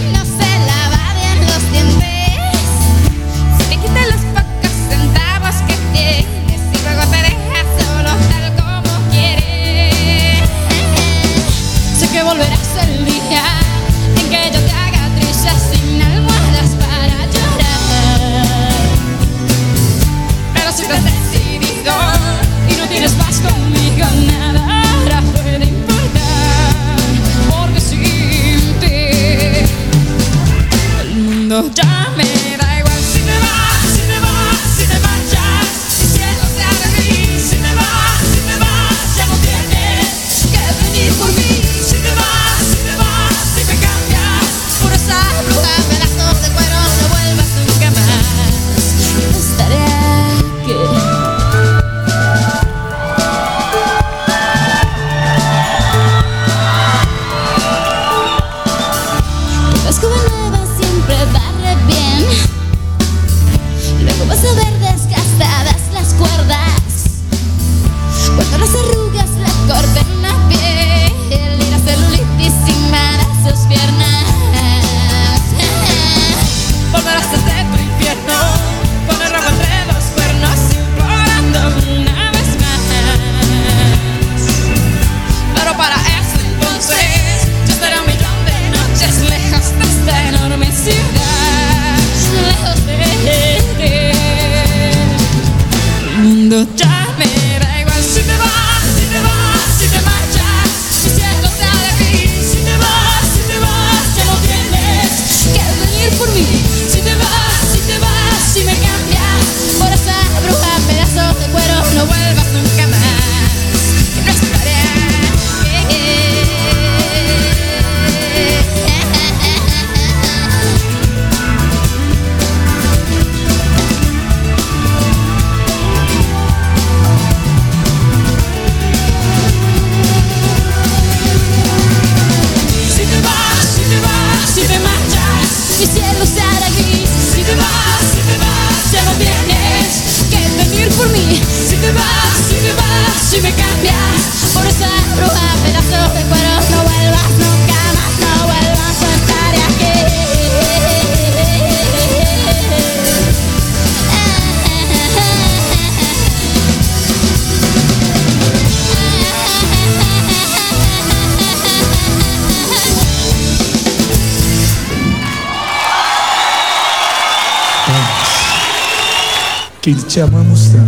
que 169.84 169.94
te 169.96 170.22
amamos 170.22 170.70
tanto. 170.70 170.88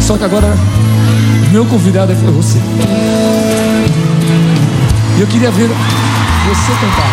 Só 0.00 0.16
que 0.16 0.22
agora, 0.22 0.56
meu 1.50 1.66
convidado 1.66 2.12
é 2.12 2.14
você. 2.14 2.58
E 5.18 5.20
eu 5.20 5.26
queria 5.26 5.50
ver 5.50 5.66
você 5.66 6.72
cantar. 6.80 7.10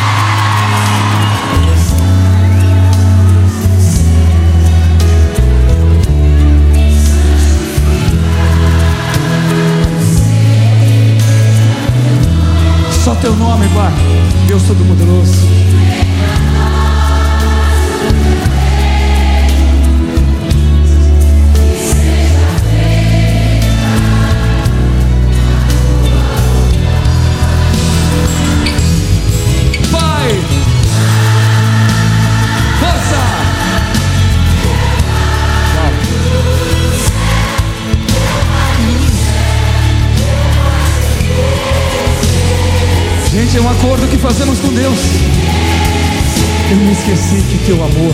Só 13.03 13.15
teu 13.15 13.35
nome, 13.35 13.67
Pai. 13.69 13.91
Eu 14.43 14.47
Deus 14.49 14.63
Todo-Poderoso. 14.67 15.66
Fazemos 44.27 44.59
com 44.59 44.73
Deus. 44.73 44.99
Eu 46.69 46.75
me 46.75 46.91
esqueci 46.91 47.41
que 47.49 47.65
teu 47.65 47.81
amor 47.81 48.13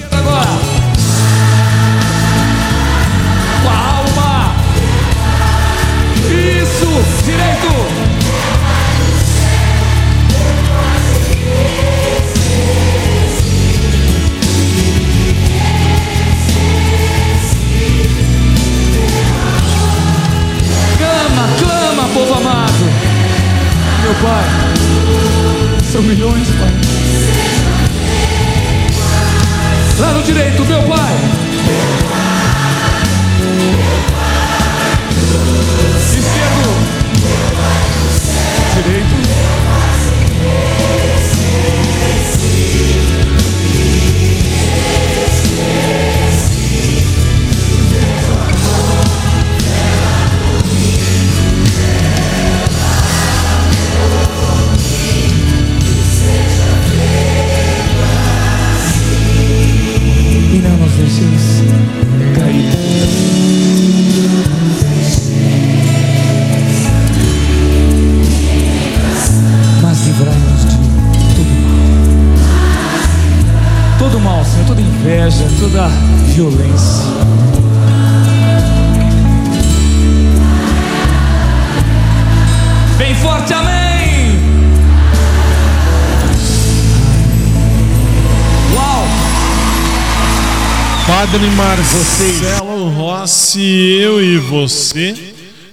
Padre 91.41 91.55
Marcelo 91.55 92.89
Rossi, 92.89 93.97
eu 93.99 94.23
e 94.23 94.37
você, 94.37 95.15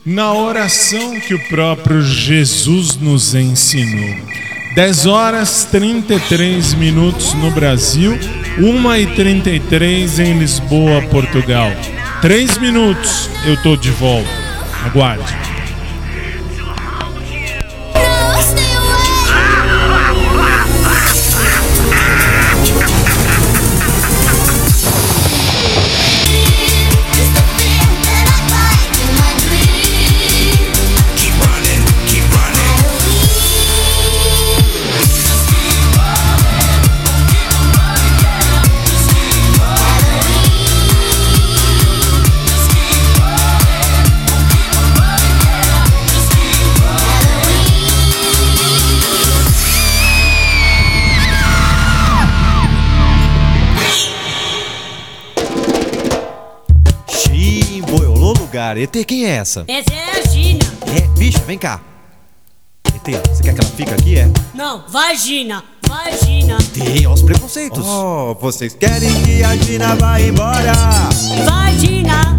na 0.04 0.32
oração 0.32 1.20
que 1.20 1.34
o 1.34 1.48
próprio 1.48 2.00
Jesus 2.00 2.96
nos 2.96 3.34
ensinou. 3.34 4.16
10 4.74 5.04
horas 5.04 5.68
33 5.70 6.72
minutos 6.72 7.34
no 7.34 7.50
Brasil, 7.50 8.18
1 8.58 8.94
e 8.96 9.06
33 9.08 10.18
em 10.20 10.38
Lisboa, 10.38 11.02
Portugal. 11.10 11.70
3 12.22 12.56
minutos, 12.58 13.28
eu 13.44 13.62
tô 13.62 13.76
de 13.76 13.90
volta. 13.90 14.30
Aguarde. 14.86 15.47
Lugar. 58.78 58.82
ET, 58.82 59.04
quem 59.04 59.24
é 59.24 59.30
essa? 59.30 59.64
Essa 59.66 59.92
é 59.92 60.20
a 60.20 60.26
Gina. 60.28 60.64
É, 60.86 61.18
bicha, 61.18 61.40
vem 61.46 61.58
cá. 61.58 61.80
ET, 62.86 63.28
você 63.28 63.42
quer 63.42 63.54
que 63.54 63.60
ela 63.60 63.70
fique 63.70 63.90
aqui, 63.90 64.18
é? 64.18 64.30
Não, 64.54 64.84
vagina. 64.88 65.64
Vagina. 65.86 66.56
ET, 66.56 66.98
olha 66.98 67.10
os 67.10 67.22
preconceitos. 67.22 67.84
Oh, 67.86 68.36
vocês 68.40 68.74
querem 68.74 69.10
que 69.22 69.42
a 69.42 69.56
Gina 69.56 69.94
vá 69.96 70.20
embora? 70.20 70.72
Vagina. 71.44 72.38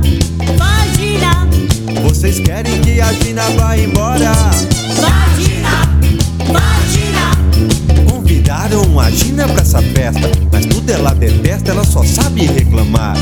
Vagina. 0.58 1.48
Vocês 2.04 2.40
querem 2.40 2.82
que 2.82 3.02
a 3.02 3.12
Gina 3.14 3.44
vá 3.52 3.78
embora? 3.78 4.32
Vagina. 4.96 5.90
Vagina. 6.48 8.10
Convidaram 8.12 9.00
a 9.00 9.10
Gina 9.10 9.48
pra 9.48 9.62
essa 9.62 9.82
festa, 9.82 10.30
mas 10.52 10.66
tudo 10.68 10.90
ela 10.92 11.14
detesta, 11.14 11.72
ela 11.72 11.84
só 11.84 12.04
sabe 12.04 12.46
reclamar. 12.46 13.16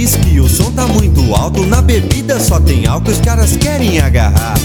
Diz 0.00 0.16
que 0.16 0.40
o 0.40 0.48
som 0.48 0.72
tá 0.72 0.86
muito 0.86 1.34
alto, 1.34 1.66
na 1.66 1.82
bebida 1.82 2.40
só 2.40 2.58
tem 2.58 2.86
álcool, 2.86 3.10
os 3.10 3.20
caras 3.20 3.54
querem 3.58 4.00
agarrar. 4.00 4.58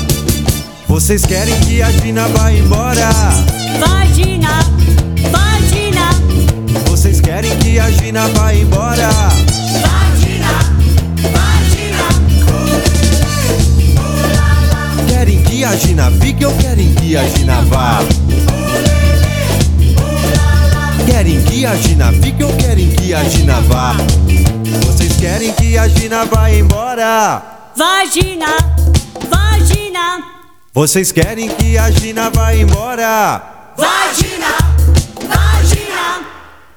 Vocês 0.87 1.25
querem 1.25 1.53
que 1.59 1.81
a 1.81 1.91
Gina 1.91 2.25
vá 2.29 2.53
embora? 2.53 3.09
Vagina, 3.77 4.59
vagina, 5.29 6.09
Vocês 6.87 7.19
querem 7.19 7.53
que 7.57 7.77
a 7.77 7.91
Gina 7.91 8.29
vá 8.29 8.53
embora? 8.53 9.09
vagina, 9.83 10.53
vagina. 11.33 12.07
Querem 15.05 15.43
que 15.43 15.65
a 15.65 15.75
Gina 15.75 16.11
fique 16.11 16.45
ou 16.45 16.53
querem 16.53 16.93
que 16.93 17.17
a 17.17 17.27
Gina 17.27 17.61
vá? 17.63 17.99
Querem 21.15 21.41
que 21.45 21.65
a 21.65 21.73
Gina 21.77 22.11
fique 22.11 22.43
ou 22.43 22.51
querem 22.57 22.89
que 22.89 23.13
a 23.13 23.23
Gina 23.23 23.61
vá? 23.61 23.95
Vocês 24.85 25.15
querem 25.15 25.53
que 25.53 25.77
a 25.77 25.87
Gina 25.87 26.25
vá 26.25 26.51
embora? 26.51 27.41
Vagina, 27.73 28.47
vagina, 29.29 30.23
Vocês 30.73 31.13
querem 31.13 31.47
que 31.47 31.77
a 31.77 31.89
Gina 31.89 32.29
vá 32.31 32.53
embora? 32.53 33.41
vagina, 33.77 34.57
vagina, 35.21 36.27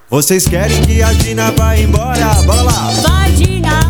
Vocês 0.08 0.46
querem 0.46 0.82
que 0.82 1.02
a 1.02 1.12
Gina 1.14 1.50
vá 1.50 1.76
embora? 1.76 2.34
Bora 2.46 2.62
lá! 2.62 2.92
vagina, 3.02 3.80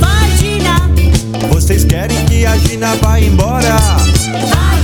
vagina, 0.00 1.48
Vocês 1.50 1.84
querem 1.84 2.24
que 2.24 2.46
a 2.46 2.56
Gina 2.56 2.96
vá 3.02 3.20
embora? 3.20 3.76
vagina, 3.76 4.83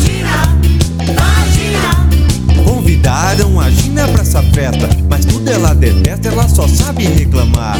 Convidaram 3.10 3.60
a 3.60 3.68
Gina 3.68 4.06
pra 4.06 4.22
essa 4.22 4.40
festa, 4.40 4.88
mas 5.08 5.24
tudo 5.24 5.50
ela 5.50 5.74
detesta, 5.74 6.28
ela 6.28 6.48
só 6.48 6.68
sabe 6.68 7.06
reclamar. 7.06 7.76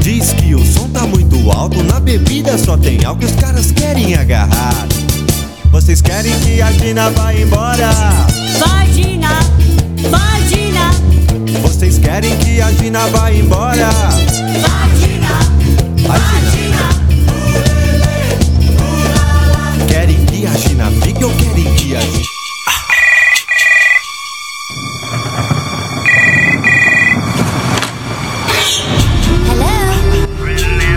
Diz 0.00 0.32
que 0.32 0.54
o 0.54 0.64
som 0.64 0.88
tá 0.88 1.02
muito 1.06 1.50
alto, 1.50 1.82
na 1.82 2.00
bebida 2.00 2.56
só 2.56 2.78
tem 2.78 3.04
álcool, 3.04 3.26
os 3.26 3.32
caras 3.32 3.70
querem 3.70 4.14
agarrar. 4.14 4.86
Vocês 5.70 6.00
querem 6.00 6.32
que 6.40 6.62
a 6.62 6.72
Gina 6.72 7.10
vá 7.10 7.34
embora? 7.34 7.90
Vagina, 8.58 9.40
vagina, 10.08 10.90
Vocês 11.60 11.98
querem 11.98 12.34
que 12.38 12.62
a 12.62 12.72
Gina 12.72 13.06
vá 13.08 13.30
embora? 13.30 13.90
vagina, 14.62 15.38
Vai, 16.06 16.50
Gina. 16.50 16.88
Querem 19.86 20.24
que 20.24 20.46
a 20.46 20.54
Gina 20.54 20.90
fique 21.02 21.22
ou 21.22 21.30
querem 21.32 21.74
que 21.74 21.94
a 21.94 22.00
Gina... 22.00 22.37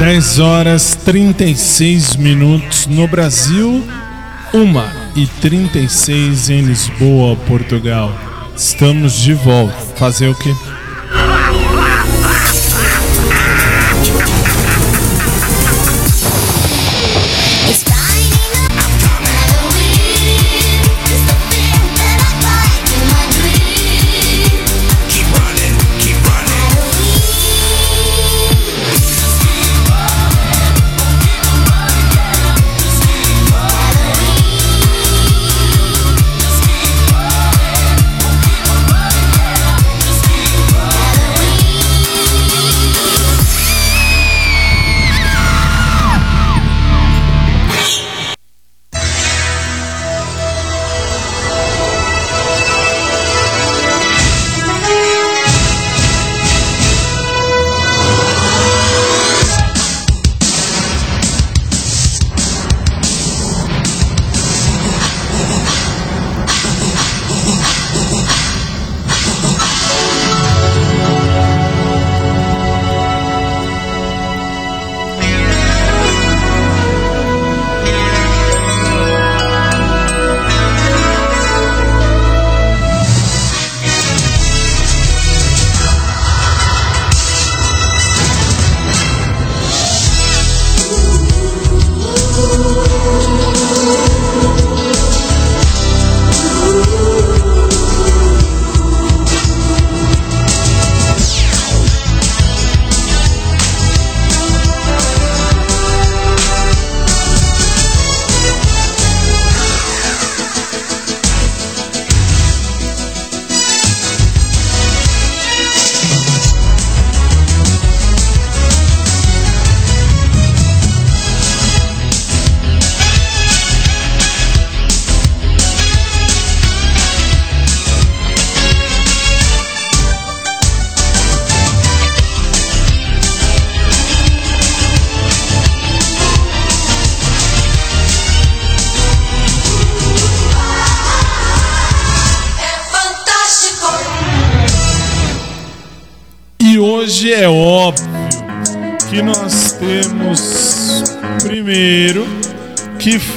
10 0.01 0.39
horas 0.39 0.95
36 1.05 2.15
minutos 2.15 2.87
no 2.87 3.07
Brasil, 3.07 3.87
1 4.51 5.21
e 5.21 5.27
36 5.27 6.49
em 6.49 6.61
Lisboa, 6.61 7.35
Portugal. 7.45 8.11
Estamos 8.57 9.13
de 9.21 9.35
volta. 9.35 9.77
Fazer 9.97 10.29
o 10.29 10.33
quê? 10.33 10.55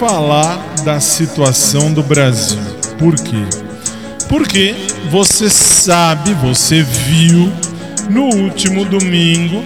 Falar 0.06 0.58
da 0.84 1.00
situação 1.00 1.90
do 1.90 2.02
Brasil. 2.02 2.60
Por 2.98 3.16
quê? 3.16 3.42
Porque 4.28 4.74
você 5.10 5.48
sabe, 5.48 6.34
você 6.34 6.82
viu 6.82 7.50
no 8.10 8.24
último 8.24 8.84
domingo, 8.84 9.64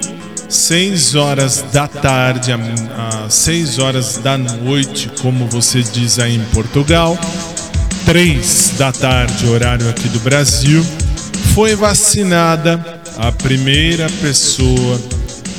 6 0.49 1.17
horas 1.17 1.65
da 1.73 1.89
tarde, 1.89 2.53
às 2.53 3.35
6 3.35 3.81
horas 3.81 4.19
da 4.19 4.39
noite, 4.39 5.11
como 5.21 5.45
você 5.49 5.83
diz 5.83 6.21
aí 6.21 6.37
em 6.37 6.45
Portugal, 6.55 7.19
3 8.07 8.75
da 8.79 8.93
tarde, 8.93 9.45
horário 9.49 9.91
aqui 9.91 10.09
do 10.09 10.21
Brasil, 10.21 10.87
foi 11.53 11.75
vacinada 11.75 13.01
a 13.19 13.33
primeira 13.33 14.07
pessoa 14.21 15.01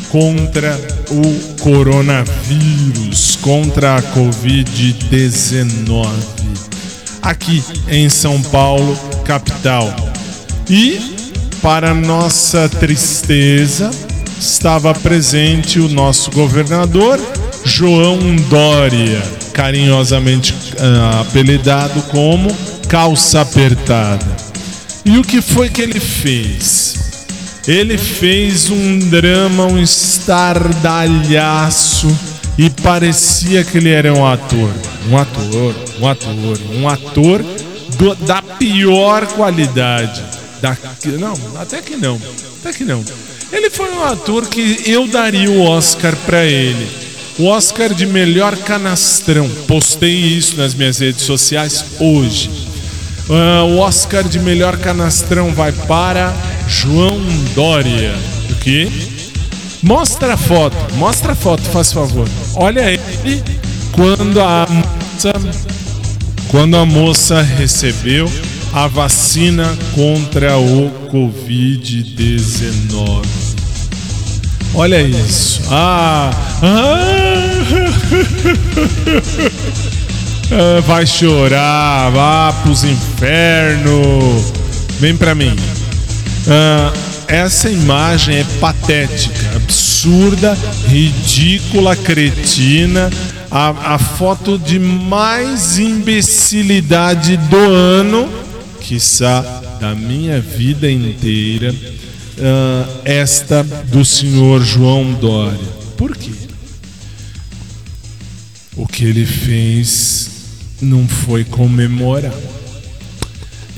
contra 0.09 0.98
o 1.11 1.39
coronavírus, 1.61 3.37
contra 3.41 3.95
a 3.95 4.01
Covid-19, 4.01 6.07
aqui 7.21 7.63
em 7.87 8.09
São 8.09 8.41
Paulo, 8.43 8.97
capital. 9.25 9.93
E, 10.69 10.99
para 11.61 11.93
nossa 11.93 12.69
tristeza, 12.69 13.91
estava 14.39 14.93
presente 14.93 15.79
o 15.79 15.89
nosso 15.89 16.31
governador 16.31 17.19
João 17.65 18.17
Dória, 18.49 19.21
carinhosamente 19.53 20.53
ah, 20.79 21.21
apelidado 21.21 22.01
como 22.03 22.55
calça 22.87 23.41
apertada. 23.41 24.25
E 25.03 25.17
o 25.17 25.23
que 25.23 25.41
foi 25.41 25.69
que 25.69 25.81
ele 25.81 25.99
fez? 25.99 26.98
Ele 27.69 27.99
fez 27.99 28.71
um 28.71 28.97
drama, 28.97 29.65
um 29.67 29.77
estardalhaço 29.77 32.07
e 32.57 32.67
parecia 32.67 33.63
que 33.63 33.77
ele 33.77 33.91
era 33.91 34.11
um 34.11 34.25
ator. 34.25 34.71
Um 35.07 35.15
ator, 35.15 35.75
um 36.01 36.07
ator, 36.07 36.59
um 36.73 36.89
ator 36.89 37.45
do- 37.95 38.15
da 38.25 38.41
pior 38.41 39.27
qualidade. 39.27 40.19
Da, 40.59 40.75
não, 41.19 41.35
até 41.61 41.79
que 41.79 41.95
não. 41.95 42.19
Até 42.59 42.73
que 42.73 42.83
não. 42.83 43.05
Ele 43.51 43.69
foi 43.69 43.93
um 43.93 44.03
ator 44.03 44.47
que 44.47 44.81
eu 44.87 45.07
daria 45.07 45.51
o 45.51 45.61
Oscar 45.61 46.15
pra 46.25 46.43
ele. 46.45 46.87
O 47.37 47.45
Oscar 47.45 47.93
de 47.93 48.07
melhor 48.07 48.57
canastrão. 48.57 49.47
Postei 49.67 50.09
isso 50.15 50.57
nas 50.57 50.73
minhas 50.73 50.97
redes 50.97 51.21
sociais 51.21 51.85
hoje. 51.99 52.49
Ah, 53.29 53.63
o 53.63 53.77
Oscar 53.77 54.23
de 54.23 54.39
melhor 54.39 54.75
canastrão 54.77 55.53
vai 55.53 55.71
para 55.71 56.33
João 56.69 57.19
Dória. 57.55 58.13
O 58.51 58.55
quê? 58.55 58.87
Mostra 59.81 60.35
a 60.35 60.37
foto, 60.37 60.75
mostra 60.95 61.31
a 61.31 61.35
foto, 61.35 61.63
faz 61.63 61.91
favor. 61.91 62.27
Olha 62.55 62.91
ele 62.91 63.43
quando 63.91 64.39
a 64.39 64.67
moça, 64.69 65.33
quando 66.49 66.77
a 66.77 66.85
moça 66.85 67.41
recebeu 67.41 68.31
a 68.71 68.85
vacina 68.87 69.75
contra 69.95 70.59
o 70.59 70.91
Covid-19. 71.11 73.25
Olha 74.75 75.01
isso. 75.01 75.63
Ah, 75.71 76.29
ah, 80.51 80.81
vai 80.85 81.07
chorar, 81.07 82.11
vá 82.11 82.53
pros 82.61 82.83
infernos. 82.83 84.53
Vem 84.99 85.17
pra 85.17 85.33
mim. 85.33 85.55
Ah, 86.51 86.91
essa 87.27 87.69
imagem 87.69 88.37
é 88.37 88.43
patética, 88.59 89.55
absurda, 89.55 90.57
ridícula, 90.87 91.95
cretina. 91.95 93.11
A, 93.51 93.95
a 93.95 93.99
foto 93.99 94.57
de 94.59 94.79
mais 94.79 95.79
imbecilidade 95.79 97.37
do 97.37 97.57
ano, 97.57 98.29
quiçá 98.79 99.41
da 99.79 99.95
minha 99.95 100.39
vida 100.41 100.89
inteira, 100.89 101.73
ah, 102.39 103.01
esta 103.05 103.63
do 103.63 104.03
senhor 104.03 104.63
João 104.63 105.13
Dória. 105.13 105.59
Por 105.97 106.17
quê? 106.17 106.31
O 108.75 108.87
que 108.87 109.05
ele 109.05 109.25
fez 109.25 110.31
não 110.81 111.07
foi 111.07 111.43
comemorar. 111.43 112.33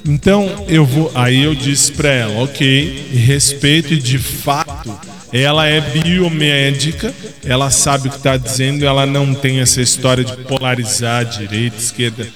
Então 0.04 0.64
eu 0.68 0.84
vou. 0.84 1.10
Aí 1.14 1.42
eu 1.42 1.54
disse 1.54 1.92
pra 1.92 2.10
ela, 2.10 2.42
ok, 2.42 3.08
respeito 3.12 3.94
e 3.94 3.98
de 3.98 4.18
fato 4.18 4.92
ela 5.32 5.66
é 5.66 5.80
biomédica, 5.80 7.12
ela 7.42 7.70
sabe 7.70 8.08
o 8.08 8.10
que 8.10 8.18
está 8.18 8.36
dizendo, 8.36 8.84
ela 8.84 9.06
não 9.06 9.32
tem 9.32 9.60
essa 9.60 9.80
história 9.80 10.22
de 10.22 10.36
polarizar 10.44 11.24
direita, 11.24 11.78
esquerda. 11.78 12.28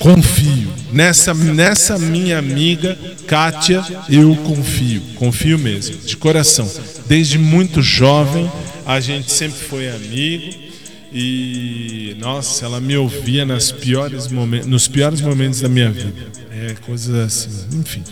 Confio. 0.00 0.72
Nessa, 0.92 1.32
nessa 1.32 1.96
minha 1.96 2.38
amiga, 2.38 2.98
Kátia, 3.26 3.84
eu 4.08 4.34
confio. 4.34 5.00
Confio 5.14 5.58
mesmo, 5.58 5.96
de 5.98 6.16
coração. 6.16 6.68
Desde 7.06 7.38
muito 7.38 7.80
jovem, 7.82 8.50
a 8.84 8.98
gente 8.98 9.30
sempre 9.30 9.60
foi 9.60 9.88
amigo. 9.88 10.69
E 11.12 12.16
nossa, 12.18 12.66
ela 12.66 12.80
me 12.80 12.96
ouvia 12.96 13.44
nas 13.44 13.72
piores 13.72 14.28
nos 14.28 14.86
piores 14.86 15.20
momentos 15.20 15.60
da 15.60 15.68
minha 15.68 15.90
vida. 15.90 16.26
É, 16.50 16.74
coisas 16.86 17.14
assim, 17.14 17.78
enfim. 17.78 18.04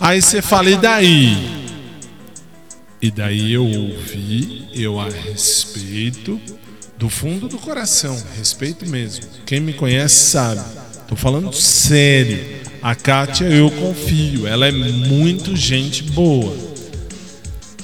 Aí 0.00 0.20
você 0.20 0.40
fala, 0.40 0.70
e 0.70 0.76
daí? 0.76 1.62
E 3.00 3.10
daí 3.10 3.52
eu 3.52 3.64
ouvi, 3.64 4.68
eu 4.74 4.98
a 4.98 5.08
respeito 5.08 6.40
do 6.98 7.08
fundo 7.08 7.48
do 7.48 7.58
coração, 7.58 8.16
respeito 8.36 8.88
mesmo. 8.88 9.24
Quem 9.44 9.60
me 9.60 9.72
conhece 9.72 10.30
sabe. 10.30 10.62
Tô 11.08 11.16
falando 11.16 11.52
sério. 11.52 12.62
A 12.80 12.94
Kátia 12.94 13.44
eu 13.44 13.70
confio, 13.70 14.46
ela 14.46 14.66
é 14.66 14.72
muito 14.72 15.54
gente 15.54 16.02
boa. 16.04 16.56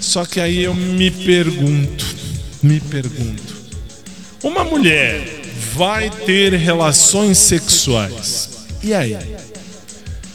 Só 0.01 0.24
que 0.24 0.40
aí 0.40 0.62
eu 0.62 0.74
me 0.74 1.11
pergunto, 1.11 2.07
me 2.62 2.80
pergunto. 2.80 3.58
Uma 4.43 4.62
mulher 4.62 5.20
vai 5.74 6.11
ter 6.11 6.53
relações 6.55 7.39
sexuais. 7.39 8.66
E 8.82 8.95
aí? 8.95 9.18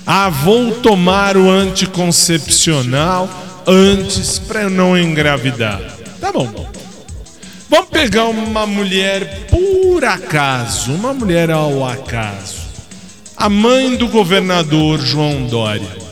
Ah, 0.06 0.30
vou 0.30 0.76
tomar 0.82 1.38
o 1.38 1.50
anticoncepcional 1.50 3.30
antes 3.66 4.40
para 4.40 4.64
eu 4.64 4.70
não 4.70 4.98
engravidar. 4.98 5.82
Tá 6.20 6.34
bom. 6.34 6.70
Vamos 7.70 7.90
pegar 7.90 8.26
uma 8.26 8.68
mulher 8.68 9.48
por 9.50 10.04
acaso, 10.04 10.92
uma 10.92 11.14
mulher 11.14 11.50
ao 11.50 11.86
acaso. 11.86 12.62
A 13.38 13.48
mãe 13.48 13.96
do 13.96 14.10
governador 14.10 15.00
João 15.00 15.48
Dória. 15.48 16.04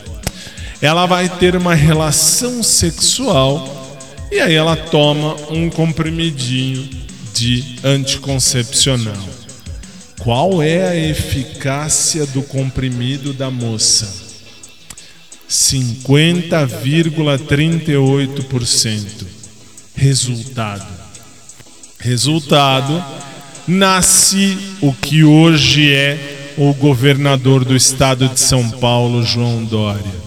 Ela 0.80 1.04
vai 1.04 1.28
ter 1.28 1.54
uma 1.54 1.74
relação 1.74 2.62
sexual 2.62 4.00
e 4.30 4.40
aí 4.40 4.54
ela 4.54 4.76
toma 4.76 5.36
um 5.50 5.68
comprimidinho 5.68 7.01
de 7.34 7.76
anticoncepcional. 7.84 9.16
Qual 10.20 10.62
é 10.62 10.88
a 10.88 10.96
eficácia 10.96 12.24
do 12.26 12.42
comprimido 12.42 13.32
da 13.32 13.50
moça? 13.50 14.20
50,38%. 18.02 19.26
Resultado. 19.94 20.86
Resultado: 21.98 23.04
nasce 23.66 24.56
o 24.80 24.92
que 24.92 25.22
hoje 25.24 25.92
é 25.92 26.54
o 26.56 26.72
governador 26.74 27.64
do 27.64 27.74
estado 27.76 28.28
de 28.28 28.40
São 28.40 28.68
Paulo, 28.70 29.24
João 29.24 29.64
Dória? 29.64 30.22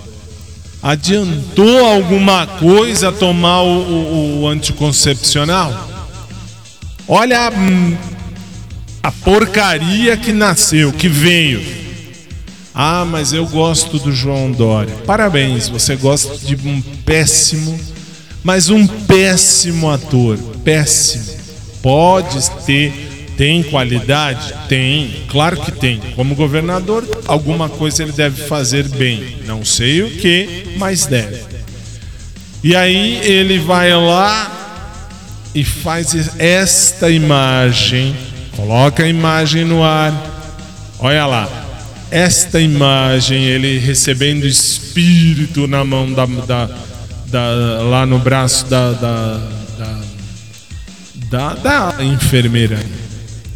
Adiantou 0.82 1.84
alguma 1.86 2.46
coisa 2.46 3.12
tomar 3.12 3.62
o, 3.64 3.68
o- 3.82 4.42
o 4.42 4.48
anticoncepcional? 4.48 5.95
Olha 7.08 7.48
a, 7.48 7.50
hum, 7.52 7.96
a 9.04 9.12
porcaria 9.12 10.18
que 10.18 10.32
nasceu, 10.32 10.92
que 10.92 11.08
veio. 11.08 11.64
Ah, 12.74 13.06
mas 13.06 13.32
eu 13.32 13.46
gosto 13.46 14.00
do 14.00 14.12
João 14.12 14.52
Dória. 14.52 14.94
Parabéns, 15.06 15.70
você 15.70 15.96
gosta 15.96 16.36
de 16.38 16.56
um 16.68 16.82
péssimo, 17.06 17.80
mas 18.44 18.70
um 18.70 18.88
péssimo 18.88 19.90
ator. 19.90 20.38
Péssimo. 20.64 21.26
Pode 21.82 22.50
ter, 22.66 23.32
tem 23.38 23.62
qualidade? 23.62 24.54
Tem, 24.68 25.24
claro 25.30 25.58
que 25.62 25.72
tem. 25.72 26.02
Como 26.16 26.34
governador, 26.34 27.08
alguma 27.28 27.70
coisa 27.70 28.02
ele 28.02 28.12
deve 28.12 28.44
fazer 28.48 28.90
bem. 28.90 29.38
Não 29.46 29.64
sei 29.64 30.02
o 30.02 30.10
que, 30.10 30.74
mas 30.78 31.06
deve. 31.06 31.44
E 32.64 32.76
aí 32.76 33.20
ele 33.24 33.60
vai 33.60 33.94
lá 33.94 34.55
e 35.56 35.64
faz 35.64 36.14
esta 36.38 37.10
imagem. 37.10 38.14
Coloca 38.58 39.04
a 39.04 39.08
imagem 39.08 39.64
no 39.64 39.82
ar. 39.82 40.14
Olha 41.00 41.26
lá. 41.26 41.50
Esta 42.12 42.60
imagem, 42.60 43.46
ele 43.46 43.80
recebendo 43.80 44.46
espírito 44.46 45.66
na 45.66 45.84
mão 45.84 46.12
da, 46.14 46.26
da, 46.26 46.70
da- 47.28 47.82
lá 47.84 48.06
no 48.06 48.20
braço 48.20 48.66
da, 48.68 48.92
da, 48.92 49.42
da, 51.30 51.54
da, 51.54 52.04
enfermeira. 52.04 52.78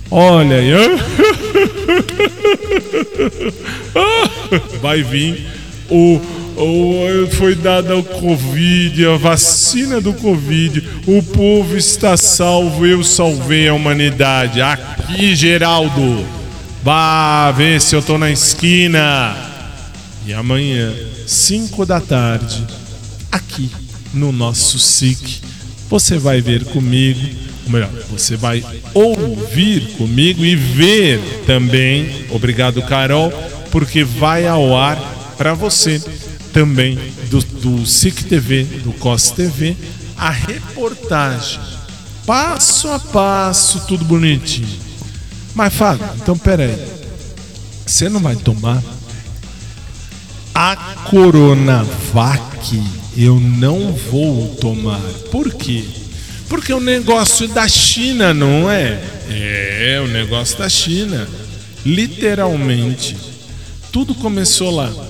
Olha 0.10 0.58
aí. 0.58 0.72
Vai 4.82 5.04
vir 5.04 5.46
o, 5.90 6.20
o 6.64 7.28
foi 7.32 7.56
dada 7.56 7.98
o 7.98 8.04
Covid, 8.04 9.06
a 9.06 9.18
vacina 9.18 10.02
do 10.02 10.14
Covid. 10.14 10.84
O 11.08 11.24
povo 11.24 11.78
está 11.78 12.18
salvo, 12.18 12.86
eu 12.86 13.04
salvei 13.04 13.68
a 13.68 13.74
humanidade. 13.74 14.62
Aqui, 14.62 15.36
Geraldo. 15.36 16.26
Vá 16.84 17.52
ver 17.52 17.80
se 17.80 17.96
eu 17.96 18.02
tô 18.02 18.18
na 18.18 18.30
esquina. 18.30 19.36
E 20.26 20.34
amanhã, 20.34 20.94
5 21.26 21.86
da 21.86 22.02
tarde, 22.02 22.66
aqui 23.32 23.70
no 24.14 24.32
nosso 24.32 24.78
SIC, 24.78 25.42
você 25.90 26.18
vai 26.18 26.42
ver 26.42 26.66
comigo, 26.66 27.20
ou 27.66 27.72
melhor, 27.72 27.90
você 28.12 28.36
vai 28.36 28.64
ouvir 28.94 29.94
comigo 29.98 30.46
e 30.46 30.56
ver 30.56 31.20
também, 31.46 32.26
obrigado 32.30 32.82
Carol, 32.84 33.32
porque 33.72 34.04
vai 34.04 34.46
ao 34.46 34.78
ar 34.78 34.98
para 35.38 35.54
você 35.54 36.02
também 36.60 37.00
do, 37.30 37.40
do 37.40 37.86
SIC 37.86 38.24
TV, 38.26 38.64
do 38.84 38.92
COS 38.92 39.32
TV, 39.32 39.78
a 40.18 40.30
reportagem, 40.30 41.58
passo 42.26 42.90
a 42.90 43.00
passo, 43.00 43.86
tudo 43.88 44.04
bonitinho. 44.04 44.68
Mas 45.56 45.74
Fábio, 45.74 46.06
então 46.22 46.38
peraí, 46.38 46.78
você 47.86 48.10
não 48.10 48.20
vai 48.20 48.36
tomar 48.36 48.84
a 50.54 50.76
Coronavac 51.10 52.84
eu 53.16 53.40
não 53.40 53.94
vou 53.94 54.56
tomar. 54.56 55.00
Por 55.32 55.54
quê? 55.54 55.86
Porque 56.50 56.74
o 56.74 56.80
negócio 56.82 57.48
da 57.48 57.68
China, 57.68 58.34
não 58.34 58.70
é? 58.70 59.02
É, 59.30 60.02
o 60.04 60.08
negócio 60.08 60.58
da 60.58 60.68
China. 60.68 61.28
Literalmente. 61.86 63.18
Tudo 63.92 64.14
começou 64.14 64.72
lá. 64.72 65.09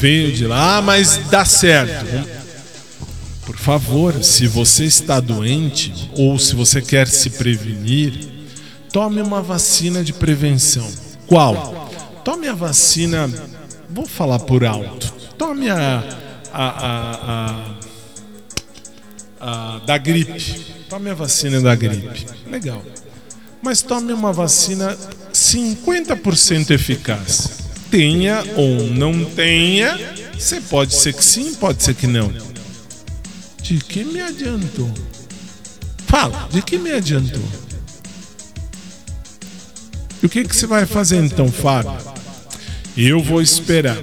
Veio 0.00 0.32
de 0.32 0.46
lá, 0.46 0.80
mas 0.82 1.18
dá 1.30 1.44
certo. 1.44 2.06
Por 3.44 3.56
favor, 3.56 4.24
se 4.24 4.46
você 4.46 4.84
está 4.84 5.20
doente 5.20 6.10
ou 6.16 6.38
se 6.38 6.54
você 6.54 6.80
quer 6.80 7.06
se 7.06 7.30
prevenir, 7.30 8.28
tome 8.92 9.20
uma 9.20 9.42
vacina 9.42 10.02
de 10.02 10.12
prevenção. 10.12 10.90
Qual? 11.26 11.90
Tome 12.24 12.48
a 12.48 12.54
vacina 12.54 13.28
Vou 13.92 14.06
falar 14.06 14.38
por 14.38 14.64
alto. 14.64 15.12
Tome 15.36 15.68
a, 15.68 16.04
a, 16.52 16.68
a, 16.68 17.74
a, 19.40 19.76
a 19.76 19.78
da 19.80 19.98
gripe. 19.98 20.64
Tome 20.88 21.10
a 21.10 21.14
vacina 21.14 21.60
da 21.60 21.74
gripe. 21.74 22.26
Legal. 22.46 22.82
Mas 23.60 23.82
tome 23.82 24.12
uma 24.12 24.32
vacina 24.32 24.96
50% 25.32 26.70
eficaz. 26.70 27.59
Tenha 27.90 28.44
ou 28.56 28.86
não 28.86 29.24
tenha, 29.24 29.98
você 30.38 30.60
pode 30.60 30.94
ser 30.94 31.12
que 31.12 31.24
sim, 31.24 31.54
pode 31.54 31.82
ser 31.82 31.94
que 31.94 32.06
não. 32.06 32.32
De 33.62 33.78
que 33.78 34.04
me 34.04 34.20
adiantou? 34.20 34.92
Fala, 36.06 36.48
de 36.50 36.62
que 36.62 36.78
me 36.78 36.92
adiantou? 36.92 37.42
E 40.22 40.26
o 40.26 40.28
que, 40.28 40.44
que 40.44 40.54
você 40.54 40.66
vai 40.66 40.86
fazer 40.86 41.16
então, 41.16 41.50
Fábio? 41.50 41.96
Eu 42.96 43.22
vou 43.22 43.40
esperar. 43.40 43.96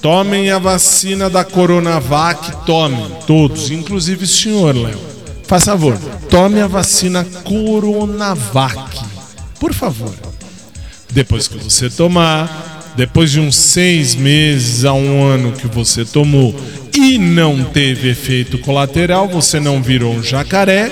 Tomem 0.00 0.50
a 0.50 0.58
vacina 0.58 1.30
da 1.30 1.44
Coronavac, 1.44 2.66
tomem, 2.66 3.08
todos, 3.26 3.70
inclusive 3.70 4.24
o 4.24 4.28
senhor, 4.28 4.74
Léo. 4.74 4.98
Faz 5.46 5.64
favor, 5.64 5.98
tome 6.30 6.60
a 6.60 6.66
vacina 6.66 7.24
Coronavac, 7.44 8.98
por 9.60 9.72
favor. 9.72 10.14
Depois 11.10 11.46
que 11.46 11.58
você 11.58 11.90
tomar, 11.90 12.71
depois 12.96 13.30
de 13.30 13.40
uns 13.40 13.56
seis 13.56 14.14
meses 14.14 14.84
a 14.84 14.92
um 14.92 15.22
ano 15.22 15.52
que 15.52 15.66
você 15.66 16.04
tomou 16.04 16.54
e 16.94 17.18
não 17.18 17.64
teve 17.64 18.10
efeito 18.10 18.58
colateral, 18.58 19.28
você 19.28 19.58
não 19.58 19.82
virou 19.82 20.14
um 20.14 20.22
jacaré, 20.22 20.90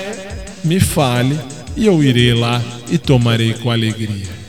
me 0.63 0.79
fale 0.79 1.39
e 1.75 1.85
eu 1.85 2.03
irei 2.03 2.33
lá 2.33 2.61
e 2.89 2.97
tomarei 2.97 3.53
com 3.53 3.69
alegria. 3.69 4.41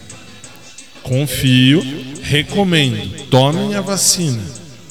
Confio, 1.03 1.85
recomendo, 2.23 3.27
tomem 3.31 3.75
a 3.75 3.81
vacina. 3.81 4.41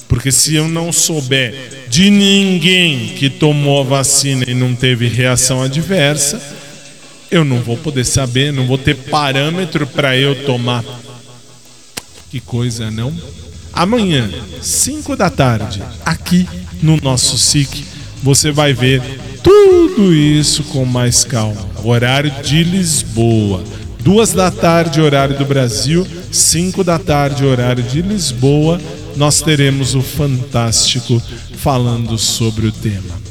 Porque 0.06 0.30
se 0.30 0.54
eu 0.54 0.68
não 0.68 0.92
souber 0.92 1.54
de 1.88 2.10
ninguém 2.10 3.14
que 3.16 3.30
tomou 3.30 3.80
a 3.80 3.84
vacina 3.84 4.44
e 4.46 4.54
não 4.54 4.74
teve 4.74 5.08
reação 5.08 5.62
adversa, 5.62 6.40
eu 7.30 7.44
não 7.44 7.60
vou 7.60 7.78
poder 7.78 8.04
saber, 8.04 8.52
não 8.52 8.66
vou 8.66 8.76
ter 8.76 8.94
parâmetro 8.94 9.86
para 9.86 10.16
eu 10.16 10.44
tomar. 10.44 10.84
Que 12.32 12.40
coisa, 12.40 12.90
não? 12.90 13.12
Amanhã, 13.74 14.30
5 14.62 15.14
da 15.16 15.28
tarde, 15.28 15.82
aqui 16.02 16.48
no 16.82 16.96
nosso 16.96 17.36
SIC, 17.36 17.84
você 18.22 18.50
vai 18.50 18.72
ver 18.72 19.02
tudo 19.42 20.14
isso 20.14 20.64
com 20.64 20.86
mais 20.86 21.24
calma. 21.24 21.60
Horário 21.84 22.32
de 22.42 22.64
Lisboa. 22.64 23.62
Duas 24.00 24.32
da 24.32 24.50
tarde, 24.50 24.98
horário 24.98 25.36
do 25.36 25.44
Brasil, 25.44 26.06
5 26.30 26.82
da 26.82 26.98
tarde, 26.98 27.44
horário 27.44 27.82
de 27.82 28.00
Lisboa, 28.00 28.80
nós 29.14 29.42
teremos 29.42 29.94
o 29.94 30.00
Fantástico 30.00 31.22
falando 31.58 32.16
sobre 32.16 32.66
o 32.66 32.72
tema. 32.72 33.21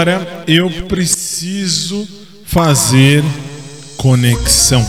Agora 0.00 0.44
eu 0.48 0.70
preciso 0.88 2.08
fazer 2.46 3.22
conexão. 3.98 4.82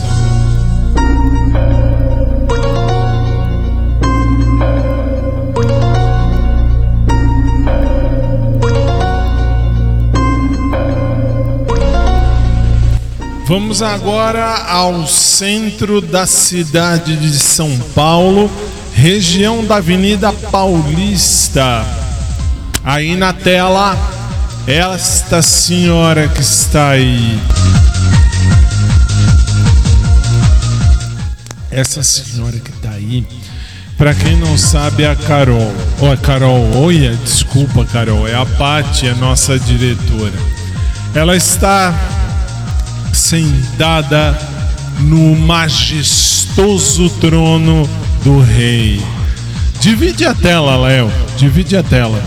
Vamos 13.46 13.82
agora 13.82 14.46
ao 14.66 15.06
centro 15.08 16.00
da 16.00 16.26
cidade 16.26 17.18
de 17.18 17.38
São 17.38 17.78
Paulo, 17.94 18.50
região 18.94 19.66
da 19.66 19.76
Avenida 19.76 20.32
Paulista. 20.32 21.86
Aí 22.82 23.18
na 23.18 23.34
tela, 23.34 24.21
esta 24.68 25.42
senhora 25.42 26.28
que 26.28 26.42
está 26.42 26.90
aí. 26.90 27.40
Essa 31.70 32.04
senhora 32.04 32.60
que 32.60 32.70
está 32.70 32.92
aí, 32.92 33.26
para 33.98 34.14
quem 34.14 34.36
não 34.36 34.58
sabe, 34.58 35.04
é 35.04 35.10
a 35.10 35.16
Carol. 35.16 35.74
Ó, 36.02 36.16
Carol, 36.18 36.70
olha, 36.76 37.16
desculpa, 37.16 37.86
Carol, 37.86 38.28
é 38.28 38.36
a 38.36 38.46
Paty, 38.46 39.08
a 39.08 39.16
nossa 39.16 39.58
diretora. 39.58 40.34
Ela 41.16 41.36
está 41.36 41.94
sentada 43.14 44.38
no 45.00 45.36
majestoso 45.36 47.10
trono 47.22 47.90
do 48.24 48.42
rei. 48.42 49.02
Divide 49.80 50.26
a 50.26 50.36
tela, 50.36 50.78
Léo. 50.78 51.12
Divide 51.38 51.78
a 51.78 51.84
tela, 51.84 52.22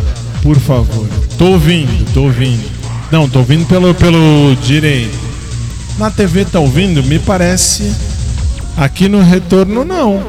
por 0.45 0.61
favor. 0.61 1.09
Tô 1.39 1.47
ouvindo, 1.53 2.05
tô 2.13 2.25
ouvindo. 2.25 2.71
Não, 3.11 3.29
tô 3.29 3.39
ouvindo 3.39 3.67
pelo, 3.67 3.95
pelo 3.95 4.55
direito. 4.63 5.19
Na 5.99 6.11
TV 6.11 6.45
tá 6.45 6.61
ouvindo? 6.61 7.03
Me 7.03 7.19
parece. 7.19 7.91
Aqui 8.77 9.09
no 9.09 9.23
retorno, 9.23 9.85
não. 9.85 10.23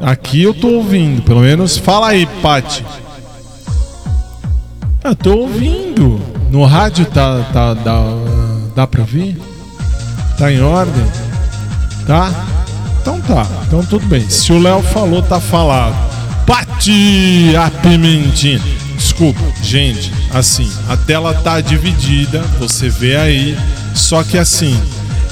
Aqui 0.00 0.42
eu 0.42 0.52
tô 0.52 0.68
ouvindo. 0.68 1.22
Pelo 1.22 1.40
menos 1.40 1.78
fala 1.78 2.08
aí, 2.08 2.26
Pati. 2.42 2.84
Eu 5.04 5.14
tô 5.14 5.32
ouvindo. 5.36 6.20
No 6.50 6.64
rádio 6.64 7.06
tá, 7.06 7.48
tá, 7.52 7.74
dá, 7.74 8.02
dá 8.74 8.86
pra 8.86 9.02
ouvir? 9.02 9.40
Tá 10.36 10.50
em 10.50 10.60
ordem? 10.60 11.04
Tá? 12.04 12.32
Então 13.00 13.20
tá, 13.20 13.46
então 13.66 13.84
tudo 13.84 14.06
bem. 14.06 14.28
Se 14.28 14.52
o 14.52 14.58
Léo 14.58 14.82
falou, 14.82 15.22
tá 15.22 15.38
falado. 15.38 15.94
Pati 16.46 17.54
a 17.56 17.70
pimentinha. 17.70 18.81
Desculpa, 19.12 19.42
gente, 19.62 20.10
assim, 20.32 20.66
a 20.88 20.96
tela 20.96 21.34
tá 21.34 21.60
dividida, 21.60 22.40
você 22.58 22.88
vê 22.88 23.14
aí. 23.14 23.58
Só 23.94 24.24
que 24.24 24.38
assim, 24.38 24.74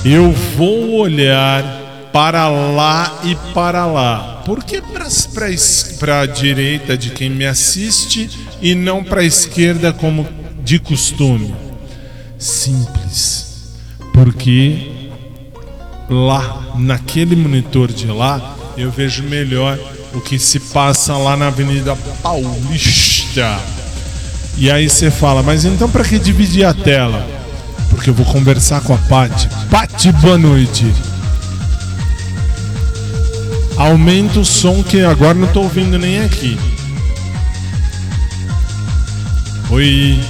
eu 0.04 0.32
vou 0.54 0.96
olhar 0.96 1.64
para 2.12 2.46
lá 2.48 3.20
e 3.24 3.34
para 3.54 3.86
lá. 3.86 4.42
Por 4.44 4.62
que 4.62 4.82
para 5.98 6.20
a 6.20 6.26
direita 6.26 6.94
de 6.94 7.08
quem 7.08 7.30
me 7.30 7.46
assiste 7.46 8.28
e 8.60 8.74
não 8.74 9.02
para 9.02 9.22
a 9.22 9.24
esquerda 9.24 9.94
como 9.94 10.28
de 10.62 10.78
costume? 10.78 11.54
Simples. 12.38 13.72
Porque 14.12 14.92
lá, 16.10 16.74
naquele 16.76 17.34
monitor 17.34 17.90
de 17.90 18.08
lá, 18.08 18.56
eu 18.76 18.90
vejo 18.90 19.22
melhor 19.22 19.78
o 20.12 20.20
que 20.20 20.38
se 20.38 20.60
passa 20.60 21.16
lá 21.16 21.34
na 21.34 21.46
Avenida 21.46 21.96
Paulista. 22.22 23.19
E 24.56 24.70
aí 24.70 24.88
você 24.88 25.10
fala, 25.10 25.42
mas 25.42 25.64
então 25.64 25.88
para 25.88 26.04
que 26.04 26.18
dividir 26.18 26.64
a 26.64 26.74
tela? 26.74 27.26
Porque 27.88 28.10
eu 28.10 28.14
vou 28.14 28.26
conversar 28.26 28.80
com 28.82 28.94
a 28.94 28.98
Paty. 28.98 29.48
Paty, 29.70 30.12
boa 30.12 30.36
noite. 30.36 30.92
Aumenta 33.76 34.40
o 34.40 34.44
som 34.44 34.82
que 34.82 35.00
agora 35.00 35.34
não 35.34 35.48
tô 35.48 35.62
ouvindo 35.62 35.98
nem 35.98 36.20
aqui. 36.24 36.58
Oi, 39.70 40.20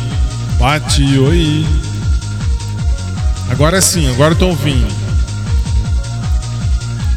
Paty, 0.58 1.18
oi. 1.18 1.66
Agora 3.50 3.80
sim, 3.80 4.08
agora 4.10 4.34
tô 4.34 4.48
ouvindo. 4.48 4.94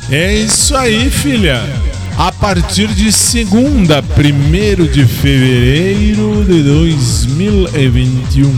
É 0.09 0.33
isso 0.33 0.75
aí, 0.75 1.09
filha. 1.09 1.61
A 2.23 2.31
partir 2.31 2.87
de 2.87 3.11
segunda, 3.11 4.01
1 4.01 4.85
de 4.87 5.05
fevereiro 5.05 6.45
de 6.45 6.63
2021. 6.63 8.49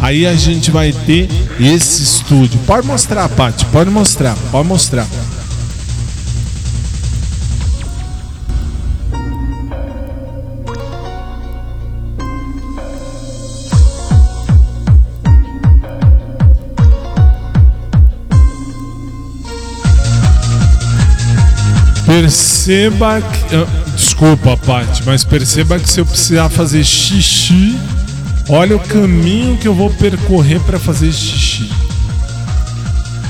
Aí 0.00 0.24
a 0.26 0.34
gente 0.34 0.70
vai 0.70 0.90
ter 0.90 1.28
esse 1.60 2.02
estúdio. 2.02 2.58
Pode 2.66 2.86
mostrar, 2.86 3.28
Paty, 3.28 3.66
pode 3.66 3.90
mostrar, 3.90 4.34
pode 4.50 4.66
mostrar. 4.66 5.06
Perceba 22.10 23.22
que. 23.22 23.54
ah, 23.54 23.66
Desculpa, 23.94 24.56
Paty, 24.56 25.04
mas 25.06 25.22
perceba 25.22 25.78
que 25.78 25.88
se 25.88 26.00
eu 26.00 26.04
precisar 26.04 26.48
fazer 26.48 26.82
xixi, 26.82 27.78
olha 28.48 28.74
o 28.74 28.80
caminho 28.80 29.56
que 29.56 29.68
eu 29.68 29.74
vou 29.74 29.90
percorrer 29.90 30.58
para 30.62 30.76
fazer 30.76 31.12
xixi. 31.12 31.70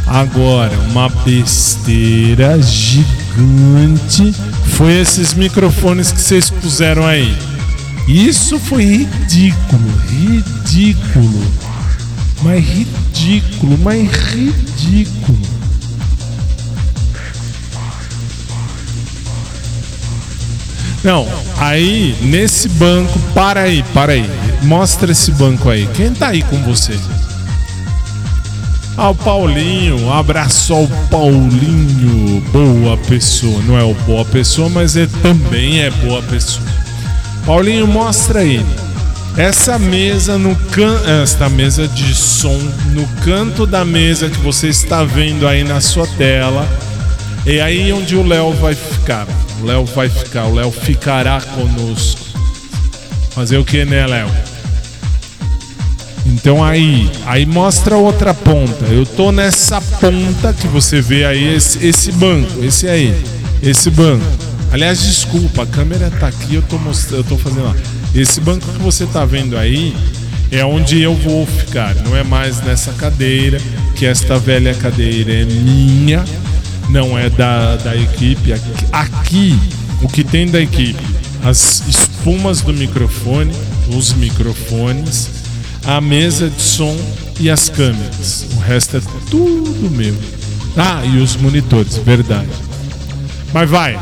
Agora, 0.07 0.72
uma 0.91 1.11
besteira 1.11 2.59
gigante 2.62 4.35
foi 4.64 4.95
esses 4.95 5.35
microfones 5.35 6.11
que 6.11 6.20
vocês 6.20 6.49
puseram 6.49 7.07
aí. 7.07 7.37
Isso 8.09 8.59
foi 8.59 8.83
ridículo, 8.85 9.93
ridículo. 10.09 11.53
Mas 12.43 12.64
ridículo, 12.64 13.78
mas 13.85 14.11
ridículo. 14.11 15.60
Não, 21.03 21.26
aí 21.57 22.14
nesse 22.22 22.68
banco, 22.68 23.18
para 23.34 23.62
aí, 23.62 23.82
para 23.94 24.12
aí. 24.12 24.28
Mostra 24.62 25.12
esse 25.12 25.30
banco 25.32 25.70
aí. 25.70 25.88
Quem 25.94 26.12
tá 26.12 26.28
aí 26.28 26.42
com 26.42 26.62
você? 26.62 26.94
Ah, 28.96 29.11
o 29.11 29.14
Paulinho, 29.14 30.12
abraço 30.12 30.74
ao 30.74 30.86
Paulinho, 31.11 32.42
boa 32.53 32.98
pessoa. 32.98 33.62
Não 33.62 33.78
é 33.78 33.82
o 33.82 33.94
boa 33.94 34.26
pessoa, 34.26 34.68
mas 34.68 34.94
ele 34.94 35.11
também 35.22 35.80
é 35.80 35.90
boa 35.90 36.22
pessoa. 36.22 36.66
Paulinho, 37.46 37.86
mostra 37.86 38.40
aí. 38.40 38.64
Essa 39.38 39.78
mesa 39.78 40.36
no 40.36 40.55
can... 40.70 41.01
esta 41.22 41.48
mesa 41.48 41.88
de 41.88 42.14
som 42.14 42.59
no 42.92 43.07
canto 43.24 43.64
da 43.64 43.84
mesa 43.86 44.28
que 44.28 44.38
você 44.40 44.68
está 44.68 45.03
vendo 45.03 45.48
aí 45.48 45.64
na 45.64 45.80
sua 45.80 46.07
tela. 46.18 46.68
É 47.47 47.61
aí 47.61 47.93
onde 47.93 48.16
o 48.16 48.26
Léo 48.26 48.53
vai 48.55 48.74
ficar. 48.74 49.26
O 49.61 49.66
Léo 49.66 49.84
vai 49.86 50.09
ficar, 50.09 50.45
o 50.45 50.55
Léo 50.55 50.70
ficará 50.70 51.41
conosco. 51.41 52.20
Fazer 53.30 53.59
o 53.59 53.64
que, 53.64 53.84
né, 53.84 54.07
Léo? 54.07 54.30
Então 56.26 56.62
aí, 56.62 57.11
aí 57.26 57.47
mostra 57.47 57.97
outra 57.97 58.34
ponta. 58.34 58.84
Eu 58.86 59.07
tô 59.07 59.32
nessa 59.32 59.80
ponta 59.80 60.53
que 60.53 60.68
você 60.68 61.01
vê 61.01 61.24
aí, 61.24 61.55
esse, 61.55 61.84
esse 61.86 62.12
banco, 62.12 62.62
esse 62.62 62.86
aí, 62.88 63.14
esse 63.62 63.91
banco. 63.91 64.24
Aliás, 64.72 65.03
desculpa, 65.03 65.62
a 65.62 65.66
câmera 65.66 66.11
tá 66.11 66.28
aqui, 66.28 66.55
eu 66.55 66.62
tô 66.62 66.78
mostrando, 66.78 67.20
eu 67.20 67.24
tô 67.24 67.36
fazendo 67.36 67.64
lá. 67.64 67.74
Esse 68.14 68.41
banco 68.41 68.66
que 68.66 68.82
você 68.82 69.07
tá 69.07 69.24
vendo 69.24 69.57
aí 69.57 69.97
é 70.53 70.64
onde 70.64 71.01
eu 71.01 71.14
vou 71.14 71.47
ficar. 71.47 71.95
Não 71.97 72.16
é 72.16 72.22
mais 72.22 72.61
nessa 72.61 72.93
cadeira, 72.93 73.59
que 73.97 74.07
esta 74.07 74.38
velha 74.38 74.74
cadeira 74.74 75.32
é 75.32 75.45
minha, 75.45 76.24
não 76.91 77.16
é 77.16 77.30
da, 77.30 77.76
da 77.76 77.97
equipe. 77.97 78.53
Aqui, 78.93 79.59
o 80.03 80.09
que 80.09 80.24
tem 80.24 80.47
da 80.51 80.61
equipe? 80.61 81.03
As 81.43 81.86
espumas 81.86 82.61
do 82.61 82.72
microfone, 82.72 83.53
os 83.97 84.12
microfones, 84.12 85.30
a 85.86 86.01
mesa 86.01 86.51
de 86.51 86.61
som 86.61 86.97
e 87.38 87.49
as 87.49 87.68
câmeras. 87.68 88.47
O 88.57 88.61
resto 88.61 88.97
é 88.97 89.01
tudo 89.30 89.91
meu. 89.91 90.14
Ah, 90.76 91.05
e 91.05 91.18
os 91.18 91.36
monitores, 91.36 91.97
verdade. 91.97 92.49
Mas 93.53 93.70
vai. 93.70 93.99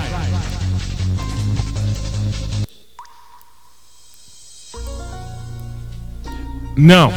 Não, 6.76 7.12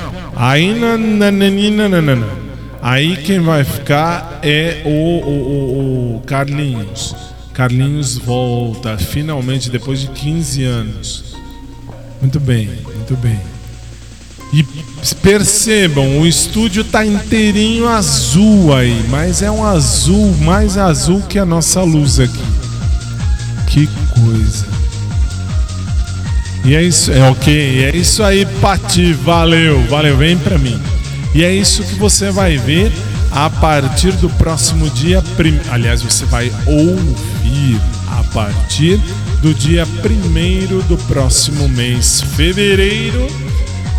na, 0.74 0.98
na, 0.98 1.32
na, 1.32 1.50
na, 1.90 2.02
na, 2.02 2.16
na. 2.16 2.41
Aí 2.82 3.18
quem 3.18 3.40
vai 3.40 3.64
ficar 3.64 4.40
é 4.42 4.82
o, 4.86 4.90
o, 4.90 4.94
o, 4.94 6.16
o 6.18 6.22
Carlinhos. 6.22 7.16
Carlinhos 7.54 8.18
volta 8.18 8.98
finalmente 8.98 9.70
depois 9.70 10.00
de 10.00 10.08
15 10.08 10.64
anos. 10.64 11.36
Muito 12.20 12.40
bem, 12.40 12.70
muito 12.96 13.16
bem. 13.18 13.40
E 14.54 14.66
percebam, 15.22 16.20
o 16.20 16.28
estúdio 16.28 16.84
tá 16.84 17.06
inteirinho 17.06 17.88
azul 17.88 18.74
aí, 18.76 19.06
mas 19.10 19.42
é 19.42 19.50
um 19.50 19.64
azul 19.64 20.36
mais 20.40 20.78
azul 20.78 21.22
que 21.22 21.40
a 21.40 21.46
nossa 21.46 21.82
luz 21.82 22.20
aqui. 22.20 22.44
Que 23.68 23.88
coisa. 24.14 24.66
E 26.66 26.76
é 26.76 26.84
isso, 26.84 27.12
é 27.12 27.30
ok, 27.30 27.86
é 27.86 27.96
isso 27.96 28.22
aí, 28.22 28.46
Pati, 28.60 29.14
valeu, 29.14 29.82
valeu, 29.88 30.18
vem 30.18 30.38
pra 30.38 30.58
mim. 30.58 30.80
E 31.34 31.44
é 31.44 31.54
isso 31.54 31.84
que 31.84 31.96
você 31.96 32.30
vai 32.30 32.58
ver 32.58 32.92
a 33.32 33.50
partir 33.50 34.12
do 34.14 34.30
próximo 34.32 34.90
dia, 34.90 35.22
prim... 35.38 35.60
aliás, 35.70 36.02
você 36.02 36.26
vai 36.26 36.52
ouvir 36.66 37.80
a 38.10 38.24
partir 38.34 39.00
do 39.42 39.54
dia 39.54 39.86
primeiro 40.02 40.82
do 40.84 40.98
próximo 40.98 41.70
mês, 41.70 42.22
fevereiro. 42.36 43.28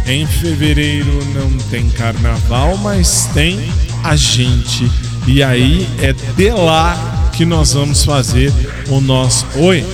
Em 0.06 0.26
fevereiro 0.26 1.24
não 1.34 1.50
tem 1.70 1.88
carnaval, 1.90 2.76
mas 2.76 3.30
tem 3.32 3.58
a 4.04 4.14
gente. 4.14 4.90
E 5.26 5.42
aí 5.42 5.88
é 6.00 6.12
de 6.12 6.50
lá 6.50 7.30
que 7.32 7.46
nós 7.46 7.72
vamos 7.72 8.04
fazer 8.04 8.52
o 8.88 9.00
nosso. 9.00 9.46
Oi! 9.56 9.84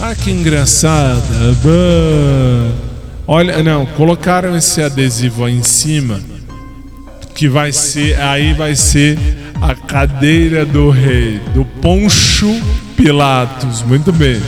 Ah, 0.00 0.14
que 0.14 0.30
engraçada! 0.30 1.56
Bah. 1.62 2.93
Olha, 3.26 3.62
não, 3.62 3.86
colocaram 3.86 4.56
esse 4.56 4.82
adesivo 4.82 5.44
aí 5.44 5.56
em 5.56 5.62
cima 5.62 6.20
que 7.34 7.48
vai 7.48 7.72
ser, 7.72 8.20
aí 8.20 8.52
vai 8.52 8.76
ser 8.76 9.18
a 9.60 9.74
cadeira 9.74 10.64
do 10.64 10.90
rei, 10.90 11.40
do 11.52 11.64
Poncho 11.64 12.54
Pilatos. 12.96 13.82
Muito 13.82 14.12
bem. 14.12 14.40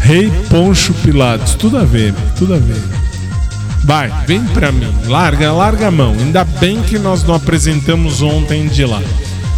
Rei 0.00 0.30
Poncho 0.48 0.94
Pilatos, 0.94 1.54
tudo 1.54 1.76
a 1.76 1.84
ver, 1.84 2.14
tudo 2.38 2.54
a 2.54 2.58
ver. 2.58 2.80
Vai, 3.84 4.12
vem 4.26 4.42
pra 4.46 4.70
mim, 4.70 4.88
larga, 5.06 5.52
larga 5.52 5.88
a 5.88 5.90
mão. 5.90 6.12
Ainda 6.12 6.44
bem 6.44 6.80
que 6.82 6.98
nós 6.98 7.24
não 7.24 7.34
apresentamos 7.34 8.22
ontem 8.22 8.68
de 8.68 8.84
lá. 8.84 9.02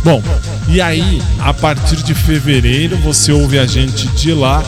Bom, 0.03 0.23
e 0.69 0.81
aí, 0.81 1.23
a 1.39 1.53
partir 1.53 1.97
de 1.97 2.15
fevereiro, 2.15 2.97
você 2.99 3.33
ouve 3.33 3.59
a 3.59 3.67
gente 3.67 4.09
de 4.09 4.33
lá. 4.33 4.63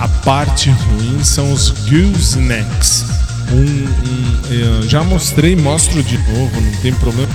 A 0.00 0.08
parte 0.24 0.70
ruim 0.70 1.24
são 1.24 1.52
os 1.52 1.70
goosenecks. 1.70 3.04
Um, 3.50 4.82
um, 4.82 4.88
já 4.88 5.02
mostrei, 5.02 5.56
mostro 5.56 6.02
de 6.02 6.18
novo, 6.18 6.60
não 6.60 6.72
tem 6.82 6.92
problema. 6.94 7.32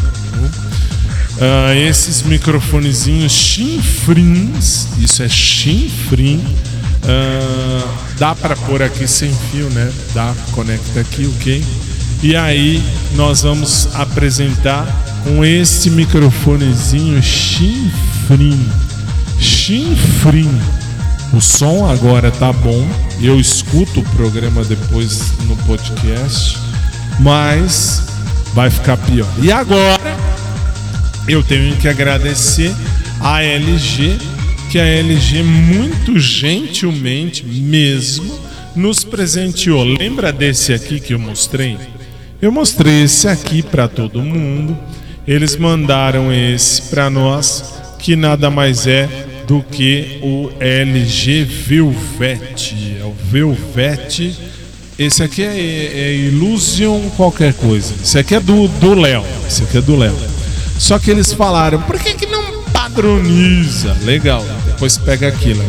Ah, 1.44 1.76
esses 1.76 2.22
microfonezinhos 2.22 3.32
chinfrins, 3.32 4.88
isso 5.00 5.24
é 5.24 5.30
chinfrim. 5.30 6.44
Ah, 7.04 7.96
dá 8.20 8.36
para 8.36 8.56
pôr 8.56 8.84
aqui 8.84 9.08
sem 9.08 9.34
fio, 9.50 9.68
né? 9.72 9.92
Dá, 10.14 10.36
conecta 10.52 11.00
aqui, 11.00 11.26
ok? 11.26 11.66
E 12.22 12.36
aí 12.36 12.84
nós 13.16 13.42
vamos 13.42 13.88
apresentar 13.96 14.86
com 15.24 15.44
esse 15.44 15.90
microfonezinho 15.90 17.22
chinfrim. 17.24 18.64
Chinfrim. 19.40 20.52
O 21.34 21.40
som 21.40 21.86
agora 21.90 22.30
tá 22.30 22.52
bom. 22.52 22.86
Eu 23.22 23.40
escuto 23.40 24.02
o 24.02 24.10
programa 24.16 24.64
depois 24.66 25.32
no 25.48 25.56
podcast, 25.66 26.58
mas 27.20 28.04
vai 28.54 28.70
ficar 28.70 28.98
pior. 28.98 29.30
E 29.42 29.50
agora 29.50 30.18
eu 31.28 31.42
tenho 31.42 31.76
que 31.78 31.88
agradecer 31.88 32.76
a 33.22 33.42
LG, 33.42 34.18
que 34.70 34.78
a 34.78 34.86
LG 34.86 35.42
muito 35.44 36.20
gentilmente 36.20 37.46
mesmo 37.46 38.38
nos 38.76 39.04
presenteou. 39.04 39.84
Lembra 39.86 40.34
desse 40.34 40.74
aqui 40.74 41.00
que 41.00 41.14
eu 41.14 41.20
mostrei? 41.20 41.78
Eu 42.42 42.52
mostrei 42.52 43.04
esse 43.04 43.30
aqui 43.30 43.62
para 43.62 43.88
todo 43.88 44.22
mundo. 44.22 44.78
Eles 45.26 45.56
mandaram 45.56 46.34
esse 46.34 46.82
para 46.84 47.10
nós, 47.10 47.64
que 48.00 48.18
nada 48.18 48.50
mais 48.50 48.86
é 48.86 49.31
do 49.48 49.62
que 49.64 50.20
o 50.22 50.50
LG 50.60 51.44
Velvet. 51.44 52.98
É 53.00 53.04
o 53.04 53.14
Velvet. 53.30 54.36
Esse 54.98 55.24
aqui 55.24 55.44
é, 55.44 55.58
é 55.58 56.14
Illusion 56.16 57.10
qualquer 57.18 57.54
coisa. 57.54 57.94
Esse 58.04 58.20
aqui 58.20 58.36
é 58.36 58.40
do 58.40 58.94
Léo. 58.94 59.24
Esse 59.48 59.64
aqui 59.64 59.78
é 59.78 59.82
do 59.82 59.96
Léo. 59.96 60.16
Só 60.78 60.98
que 60.98 61.12
eles 61.12 61.32
falaram, 61.34 61.82
por 61.82 62.00
que, 62.00 62.14
que 62.14 62.26
não 62.26 62.64
padroniza? 62.72 63.96
Legal. 64.04 64.46
Depois 64.66 64.98
pega 64.98 65.28
aquilo. 65.28 65.64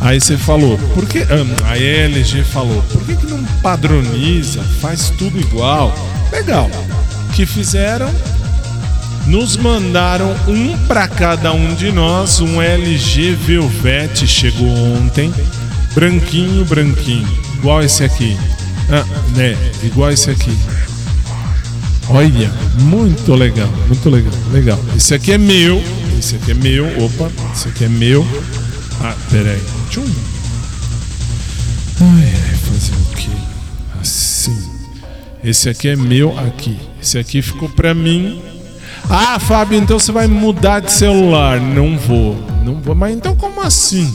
Aí 0.00 0.20
você 0.20 0.36
falou, 0.36 0.76
por 0.92 1.06
que. 1.06 1.20
ah, 1.20 1.70
A 1.70 1.78
LG 1.78 2.42
falou, 2.44 2.82
por 2.92 3.04
que, 3.04 3.16
que 3.16 3.26
não 3.26 3.42
padroniza? 3.62 4.60
Faz 4.80 5.10
tudo 5.10 5.38
igual. 5.40 5.94
Legal. 6.32 6.70
O 7.28 7.32
que 7.32 7.46
fizeram? 7.46 8.10
Nos 9.26 9.56
mandaram 9.56 10.34
um 10.46 10.76
para 10.86 11.08
cada 11.08 11.52
um 11.52 11.74
de 11.74 11.90
nós, 11.90 12.40
um 12.40 12.60
LG 12.60 13.34
Velvet 13.34 14.26
chegou 14.26 14.68
ontem, 14.68 15.32
branquinho, 15.94 16.64
branquinho, 16.64 17.28
igual 17.54 17.82
esse 17.82 18.04
aqui. 18.04 18.36
Ah, 18.90 19.04
né, 19.34 19.56
igual 19.82 20.10
esse 20.10 20.30
aqui. 20.30 20.56
Olha, 22.10 22.52
muito 22.80 23.34
legal, 23.34 23.68
muito 23.86 24.10
legal, 24.10 24.32
legal. 24.52 24.78
Esse 24.94 25.14
aqui 25.14 25.32
é 25.32 25.38
meu, 25.38 25.82
esse 26.18 26.36
aqui 26.36 26.50
é 26.50 26.54
meu, 26.54 26.84
opa, 27.02 27.30
esse 27.54 27.68
aqui 27.68 27.84
é 27.84 27.88
meu. 27.88 28.26
Ah, 29.00 29.14
peraí. 29.30 29.60
Tchum. 29.90 30.04
Ai, 32.00 32.32
fazer 32.56 32.92
o 32.92 33.16
quê? 33.16 33.30
Assim. 34.00 34.56
Esse 35.42 35.68
aqui 35.68 35.88
é 35.88 35.96
meu 35.96 36.38
aqui. 36.38 36.78
Esse 37.00 37.18
aqui 37.18 37.40
ficou 37.40 37.68
pra 37.68 37.94
mim. 37.94 38.40
Ah, 39.08 39.38
Fábio, 39.38 39.78
então 39.78 39.98
você 39.98 40.10
vai 40.12 40.26
mudar 40.26 40.80
de 40.80 40.90
celular? 40.92 41.60
Não 41.60 41.96
vou, 41.98 42.36
não 42.64 42.80
vou. 42.80 42.94
Mas 42.94 43.14
então 43.14 43.36
como 43.36 43.60
assim? 43.60 44.12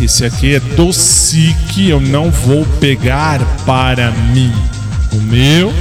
Esse 0.00 0.24
aqui 0.24 0.54
é 0.54 0.60
do 0.60 0.92
SIC, 0.92 1.88
eu 1.88 2.00
não 2.00 2.30
vou 2.30 2.64
pegar 2.80 3.40
para 3.66 4.10
mim. 4.10 4.52
O 5.12 5.16
meu 5.16 5.72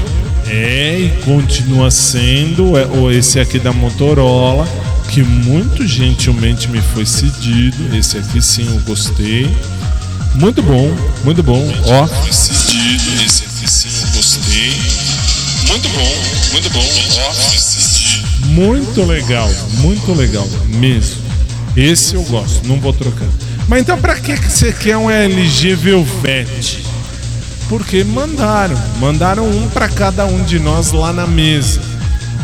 é 0.47 0.99
e 0.99 1.10
continua 1.24 1.89
sendo 1.89 2.78
é, 2.78 2.86
o- 2.86 3.10
esse 3.10 3.39
aqui 3.39 3.58
da 3.58 3.72
Motorola, 3.72 4.68
que 5.10 5.24
muito 5.24 5.88
gentilmente 5.88 6.68
me 6.70 6.82
foi 6.82 7.06
cedido. 7.06 7.95
Esse 7.95 8.18
aqui 8.18 8.41
sim 8.41 8.68
eu 8.68 8.80
gostei. 8.82 9.49
Muito 10.36 10.62
bom, 10.62 10.89
muito 11.24 11.41
bom. 11.43 11.66
Ó. 11.86 12.08
Cedido, 12.32 13.24
esse 13.26 13.43
aqui 13.45 13.70
sim 13.72 13.89
eu 14.02 14.08
gostei. 14.18 14.74
Muito 15.72 15.89
bom, 15.89 16.13
muito 16.51 16.69
bom. 16.69 16.86
Ó. 17.19 18.47
Muito 18.47 19.03
legal, 19.05 19.49
muito 19.78 20.13
legal 20.13 20.47
mesmo. 20.67 21.22
Esse 21.76 22.15
eu 22.15 22.24
gosto, 22.24 22.67
não 22.67 22.80
vou 22.80 22.91
trocar. 22.93 23.28
Mas 23.67 23.82
então 23.82 23.97
que 24.22 24.36
que 24.38 24.51
você 24.51 24.74
quer 24.74 24.97
um 24.97 25.09
LG 25.09 25.76
Velvet? 25.76 26.84
Porque 27.69 28.03
mandaram, 28.03 28.76
mandaram 28.99 29.49
um 29.49 29.69
para 29.69 29.88
cada 29.88 30.26
um 30.26 30.43
de 30.43 30.59
nós 30.59 30.91
lá 30.91 31.13
na 31.13 31.26
mesa. 31.26 31.80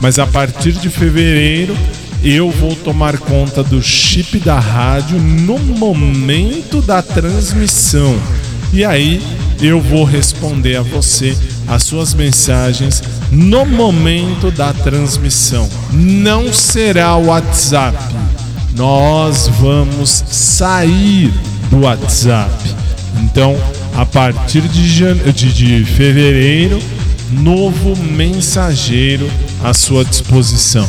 Mas 0.00 0.18
a 0.18 0.26
partir 0.26 0.72
de 0.72 0.88
fevereiro 0.88 1.76
eu 2.24 2.50
vou 2.50 2.74
tomar 2.74 3.18
conta 3.18 3.62
do 3.62 3.82
chip 3.82 4.38
da 4.38 4.58
rádio 4.58 5.18
no 5.18 5.58
momento 5.58 6.80
da 6.80 7.02
transmissão. 7.02 8.18
E 8.72 8.82
aí 8.82 9.22
eu 9.60 9.78
vou 9.78 10.04
responder 10.04 10.76
a 10.76 10.82
você 10.82 11.36
as 11.70 11.84
suas 11.84 12.12
mensagens 12.12 13.00
no 13.30 13.64
momento 13.64 14.50
da 14.50 14.72
transmissão. 14.72 15.68
Não 15.92 16.52
será 16.52 17.14
o 17.14 17.26
WhatsApp. 17.26 17.96
Nós 18.76 19.46
vamos 19.60 20.24
sair 20.26 21.32
do 21.70 21.82
WhatsApp. 21.82 22.52
Então, 23.22 23.56
a 23.96 24.04
partir 24.04 24.62
de, 24.62 25.32
de, 25.32 25.52
de 25.52 25.84
fevereiro, 25.84 26.82
novo 27.30 27.96
mensageiro 28.02 29.30
à 29.62 29.72
sua 29.72 30.04
disposição. 30.04 30.88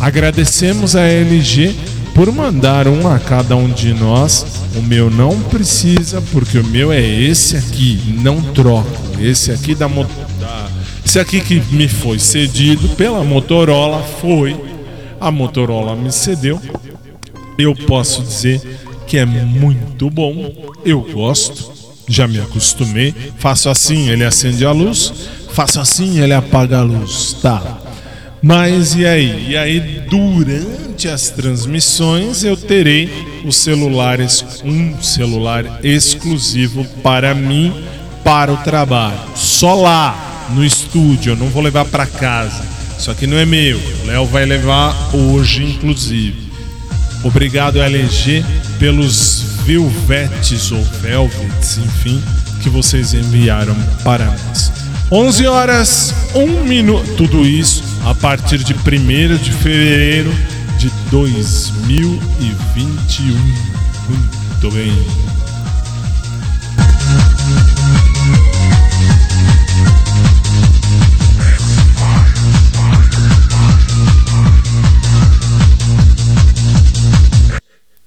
Agradecemos 0.00 0.96
a 0.96 1.02
LG 1.02 1.74
por 2.16 2.32
mandar 2.32 2.88
um 2.88 3.06
a 3.06 3.18
cada 3.18 3.54
um 3.54 3.68
de 3.68 3.92
nós. 3.92 4.64
O 4.74 4.80
meu 4.80 5.10
não 5.10 5.38
precisa, 5.38 6.22
porque 6.32 6.58
o 6.58 6.64
meu 6.64 6.90
é 6.90 7.04
esse 7.06 7.58
aqui, 7.58 8.00
não 8.22 8.40
troco. 8.40 8.90
Esse 9.20 9.52
aqui 9.52 9.74
da, 9.74 9.86
da 9.86 10.68
Esse 11.04 11.20
aqui 11.20 11.42
que 11.42 11.60
me 11.70 11.86
foi 11.86 12.18
cedido 12.18 12.88
pela 12.96 13.22
Motorola 13.22 14.02
foi. 14.02 14.56
A 15.20 15.30
Motorola 15.30 15.94
me 15.94 16.10
cedeu. 16.10 16.58
Eu 17.58 17.74
posso 17.74 18.22
dizer 18.22 18.62
que 19.06 19.18
é 19.18 19.26
muito 19.26 20.08
bom. 20.08 20.54
Eu 20.86 21.02
gosto. 21.12 21.70
Já 22.08 22.26
me 22.26 22.40
acostumei. 22.40 23.14
Faço 23.36 23.68
assim, 23.68 24.08
ele 24.08 24.24
acende 24.24 24.64
a 24.64 24.72
luz. 24.72 25.12
Faço 25.52 25.80
assim, 25.80 26.18
ele 26.18 26.32
apaga 26.32 26.78
a 26.78 26.82
luz. 26.82 27.36
Tá. 27.42 27.85
Mas 28.42 28.94
e 28.94 29.06
aí? 29.06 29.50
E 29.50 29.56
aí, 29.56 29.80
durante 30.08 31.08
as 31.08 31.30
transmissões, 31.30 32.44
eu 32.44 32.56
terei 32.56 33.10
os 33.44 33.56
celulares, 33.56 34.44
um 34.64 35.00
celular 35.02 35.80
exclusivo 35.82 36.84
para 37.02 37.34
mim, 37.34 37.72
para 38.22 38.52
o 38.52 38.56
trabalho. 38.58 39.18
Só 39.34 39.74
lá, 39.74 40.48
no 40.54 40.64
estúdio, 40.64 41.32
eu 41.32 41.36
não 41.36 41.48
vou 41.48 41.62
levar 41.62 41.84
para 41.86 42.06
casa. 42.06 42.62
Isso 42.98 43.10
aqui 43.10 43.26
não 43.26 43.36
é 43.36 43.44
meu. 43.44 43.78
O 43.78 44.06
Léo 44.06 44.26
vai 44.26 44.44
levar 44.44 44.94
hoje, 45.14 45.64
inclusive. 45.64 46.46
Obrigado, 47.24 47.80
LG, 47.80 48.44
pelos 48.78 49.42
Velvetes 49.64 50.70
ou 50.70 50.82
Velvets, 51.02 51.78
enfim, 51.78 52.22
que 52.62 52.68
vocês 52.68 53.14
enviaram 53.14 53.76
para 54.04 54.26
nós. 54.26 54.72
11 55.10 55.46
horas, 55.46 56.14
1 56.34 56.64
minuto. 56.64 57.16
Tudo 57.16 57.44
isso 57.44 57.95
a 58.06 58.14
partir 58.14 58.62
de 58.62 58.72
1 58.72 58.76
de 59.42 59.50
fevereiro 59.50 60.32
de 60.78 60.88
2021. 61.10 63.34
Muito 64.08 64.70
bem. 64.70 64.92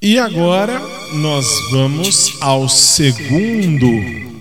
E 0.01 0.17
agora 0.17 0.81
nós 1.15 1.45
vamos 1.71 2.37
ao 2.39 2.69
segundo 2.69 3.85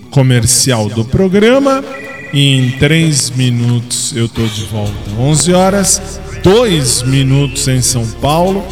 comercial 0.09 0.87
do 0.87 1.03
programa. 1.03 1.83
Em 2.31 2.71
3 2.77 3.31
minutos 3.31 4.15
eu 4.15 4.29
tô 4.29 4.45
de 4.45 4.63
volta. 4.65 5.11
11 5.17 5.53
horas, 5.53 6.21
2 6.43 7.03
minutos 7.03 7.67
em 7.67 7.81
São 7.81 8.05
Paulo, 8.21 8.63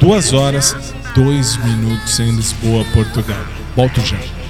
2 0.00 0.32
horas, 0.32 0.76
2 1.14 1.56
minutos 1.64 2.20
em 2.20 2.30
Lisboa, 2.30 2.84
Portugal. 2.92 3.44
Volto 3.74 4.00
já. 4.02 4.41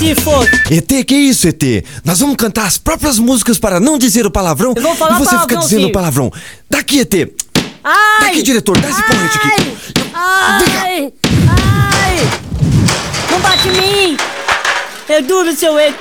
Se 0.00 0.14
for. 0.14 0.48
ET, 0.70 1.04
que 1.04 1.14
isso, 1.14 1.46
ET? 1.46 1.62
Nós 2.02 2.18
vamos 2.20 2.36
cantar 2.36 2.66
as 2.66 2.78
próprias 2.78 3.18
músicas 3.18 3.58
para 3.58 3.78
não 3.78 3.98
dizer 3.98 4.24
o 4.24 4.30
palavrão 4.30 4.72
Eu 4.74 4.82
vou 4.82 4.96
falar 4.96 5.16
e 5.16 5.18
você 5.18 5.30
fica 5.30 5.46
palavrão, 5.46 5.60
dizendo 5.60 5.86
sim. 5.86 5.92
palavrão. 5.92 6.32
Daqui, 6.70 7.00
ET. 7.00 7.14
Ai! 7.84 8.20
Daqui, 8.20 8.42
diretor, 8.42 8.78
dá 8.80 8.88
esse 8.88 9.02
porrete 9.02 9.36
aqui. 9.36 9.76
Ai! 10.14 11.12
Ai! 11.48 12.16
Não 13.30 13.40
bate 13.40 13.68
em 13.68 13.72
mim! 13.72 14.16
É 15.06 15.20
duro, 15.20 15.54
seu 15.54 15.78
ET! 15.78 15.94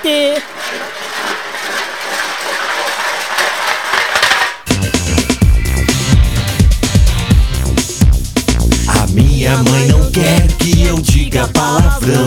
A 8.88 9.08
minha 9.08 9.58
mãe 9.64 9.88
não 9.88 9.99
quer 10.12 10.47
que 10.57 10.82
eu 10.84 10.99
diga 10.99 11.47
palavrão. 11.49 12.26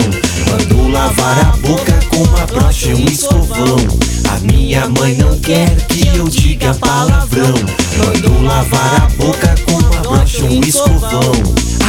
Mandou 0.49 0.89
lavar 0.89 1.39
a 1.39 1.57
boca 1.57 1.99
com 2.09 2.23
uma 2.23 2.45
brocha 2.45 2.89
e 2.89 2.95
um 2.95 3.05
escovão. 3.05 3.77
A 4.29 4.39
minha 4.39 4.87
mãe 4.87 5.15
não 5.15 5.37
quer 5.39 5.75
que 5.87 6.07
eu 6.15 6.27
diga 6.27 6.73
palavrão. 6.75 7.53
Mandou 7.97 8.41
lavar 8.41 9.03
a 9.03 9.09
boca 9.17 9.55
com 9.65 9.73
uma 9.73 10.01
brocha 10.01 10.39
e 10.39 10.57
um 10.57 10.61
escovão. 10.61 11.31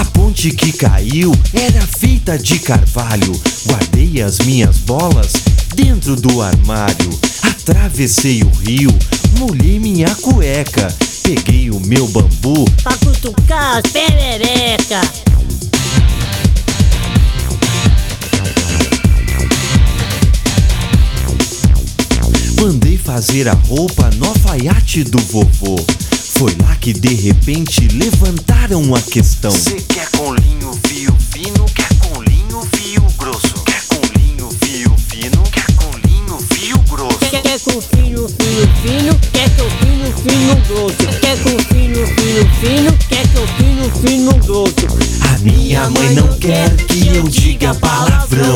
A 0.01 0.05
ponte 0.07 0.51
que 0.51 0.73
caiu 0.73 1.33
era 1.53 1.87
feita 1.87 2.39
de 2.39 2.59
carvalho. 2.59 3.33
Guardei 3.67 4.23
as 4.23 4.39
minhas 4.41 4.79
bolas 4.79 5.33
dentro 5.75 6.17
do 6.17 6.43
armário. 6.43 7.19
Atravessei 7.43 8.43
o 8.43 8.51
rio, 8.67 8.95
molhei 9.39 9.79
minha 9.79 10.15
cueca. 10.17 10.95
Peguei 11.23 11.71
o 11.71 11.81
meu 11.81 12.07
bambu 12.09 12.67
Pra 12.83 12.95
cutucar 12.99 13.79
as 13.79 13.91
perereca! 13.91 15.01
Mandei 22.65 22.97
fazer 22.97 23.47
a 23.47 23.53
roupa 23.53 24.09
no 24.17 24.25
alfaiate 24.25 25.05
do 25.05 25.19
vovô. 25.19 25.77
Foi 26.39 26.57
lá 26.63 26.75
que 26.77 26.95
de 26.95 27.13
repente 27.13 27.87
levantaram 27.89 28.95
a 28.95 29.03
questão. 29.03 29.51
Cê 29.51 29.83
quer 29.87 30.09
com 30.13 30.35
linho 30.35 30.73
fio 30.87 31.15
fino? 31.31 31.67
Quer 31.75 31.95
com 31.99 32.23
linho 32.23 32.63
fio 32.75 33.03
grosso? 33.19 33.53
Quer 33.67 33.83
com 33.89 34.19
linho 34.19 34.49
fio 34.63 34.97
fino? 35.11 35.43
Quer 35.53 35.67
com 35.77 35.91
linho 36.09 36.39
fio 36.55 36.79
grosso? 36.89 37.19
Quer, 37.19 37.43
quer 37.43 37.61
com 37.61 37.81
fino, 37.83 38.29
fino, 38.31 38.69
fino? 38.83 39.21
Quer 39.31 39.51
que 39.51 39.61
eu 39.61 39.71
fino, 40.25 40.57
grosso? 40.67 41.21
Quer 41.21 41.39
com 41.43 41.59
fino, 41.59 42.07
fino, 42.07 42.51
fino? 42.61 42.99
Quer 43.09 43.29
que 43.29 43.37
eu 43.37 43.47
fino, 43.59 43.91
fino, 44.01 44.35
grosso? 44.39 44.75
A 45.21 45.39
minha 45.41 45.91
mãe 45.91 46.15
não 46.15 46.29
quer 46.39 46.75
que 46.77 47.09
eu 47.09 47.25
diga 47.25 47.75
palavrão. 47.75 48.55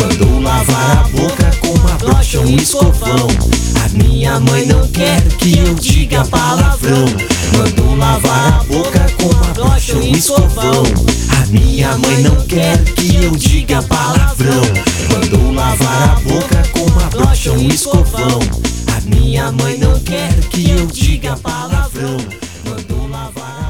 Mandou 0.00 0.40
lavar 0.40 0.98
a 0.98 1.08
boca 1.08 1.50
com 1.60 1.72
uma 1.74 1.94
brocha, 1.98 2.40
um 2.40 2.56
escovão. 2.56 3.28
Minha 4.30 4.40
mãe 4.42 4.64
não 4.64 4.86
quer 4.86 5.20
que 5.38 5.58
eu 5.58 5.74
diga 5.74 6.24
palavrão. 6.26 7.04
Mandou 7.58 7.96
lavar 7.96 8.60
a 8.60 8.62
boca 8.62 9.06
com 9.18 9.26
uma 9.26 9.52
brocha, 9.52 9.96
um 9.96 10.12
escovão. 10.12 10.84
A 11.36 11.46
minha 11.46 11.98
mãe 11.98 12.22
não 12.22 12.36
quer 12.46 12.80
que 12.94 13.16
eu 13.16 13.32
diga 13.32 13.82
palavrão. 13.82 14.62
Mandou 15.12 15.52
lavar 15.52 16.10
a 16.10 16.20
boca 16.20 16.62
com 16.72 16.84
uma 16.84 17.08
brocha, 17.08 17.50
um 17.50 17.66
escovão. 17.66 18.38
A 18.96 19.00
minha 19.12 19.50
mãe 19.50 19.76
não 19.78 19.98
quer 19.98 20.32
que 20.48 20.70
eu 20.70 20.86
diga 20.86 21.36
palavrão. 21.36 22.16
Mandou 22.64 23.08
lavar 23.08 23.69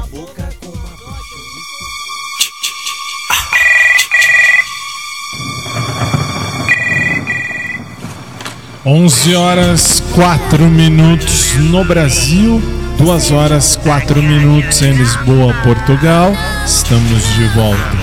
11 8.83 9.35
horas 9.35 10.03
4 10.15 10.65
minutos 10.65 11.53
no 11.69 11.85
Brasil, 11.85 12.59
2 12.97 13.31
horas 13.31 13.79
4 13.83 14.23
minutos 14.23 14.81
em 14.81 14.93
Lisboa, 14.93 15.53
Portugal. 15.63 16.33
Estamos 16.65 17.23
de 17.35 17.47
volta. 17.49 18.00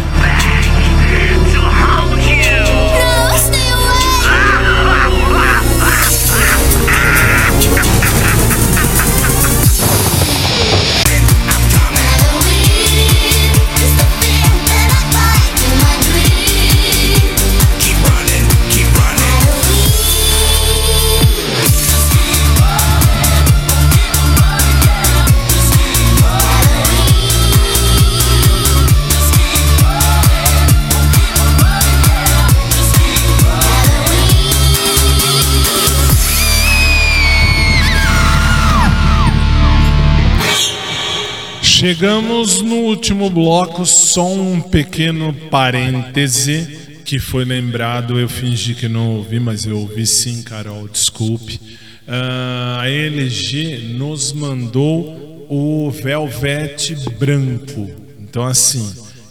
Chegamos 41.79 42.61
no 42.61 42.75
último 42.75 43.31
bloco, 43.31 43.87
só 43.87 44.27
um 44.35 44.61
pequeno 44.61 45.33
parêntese 45.49 46.77
que 47.05 47.21
foi 47.21 47.45
lembrado. 47.45 48.19
Eu 48.19 48.29
fingi 48.29 48.75
que 48.75 48.89
não 48.89 49.15
ouvi, 49.15 49.39
mas 49.39 49.65
eu 49.65 49.79
ouvi 49.79 50.05
sim, 50.05 50.43
Carol, 50.43 50.89
desculpe. 50.89 51.61
Ah, 52.05 52.81
a 52.81 52.91
LG 52.91 53.95
nos 53.97 54.33
mandou 54.33 55.47
o 55.49 55.89
Velvet 55.93 56.97
branco. 57.17 57.89
Então, 58.19 58.43
assim, 58.43 58.85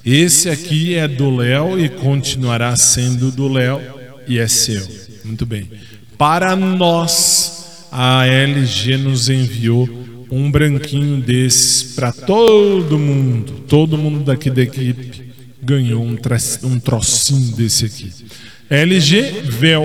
esse 0.05 0.49
aqui 0.49 0.95
é 0.95 1.05
do 1.05 1.35
Léo 1.35 1.77
e 1.77 1.89
continuará 1.89 2.77
sendo 2.77 3.29
do 3.29 3.49
Léo 3.49 3.81
e 4.25 4.39
é 4.39 4.47
seu. 4.47 4.87
Muito 5.25 5.45
bem. 5.45 5.69
Para 6.17 6.55
nós, 6.55 7.85
a 7.91 8.25
LG 8.25 8.95
nos 8.95 9.27
enviou 9.27 10.06
um 10.31 10.49
branquinho 10.51 11.21
desses 11.21 11.93
para 11.93 12.11
todo 12.11 12.97
mundo. 12.97 13.53
Todo 13.67 13.97
mundo 13.97 14.23
daqui 14.23 14.49
da 14.49 14.61
equipe 14.61 15.33
ganhou 15.61 16.03
um, 16.03 16.17
um 16.63 16.79
trocinho 16.79 17.55
desse 17.55 17.85
aqui. 17.85 18.11
LG 18.69 19.41
Vel 19.45 19.83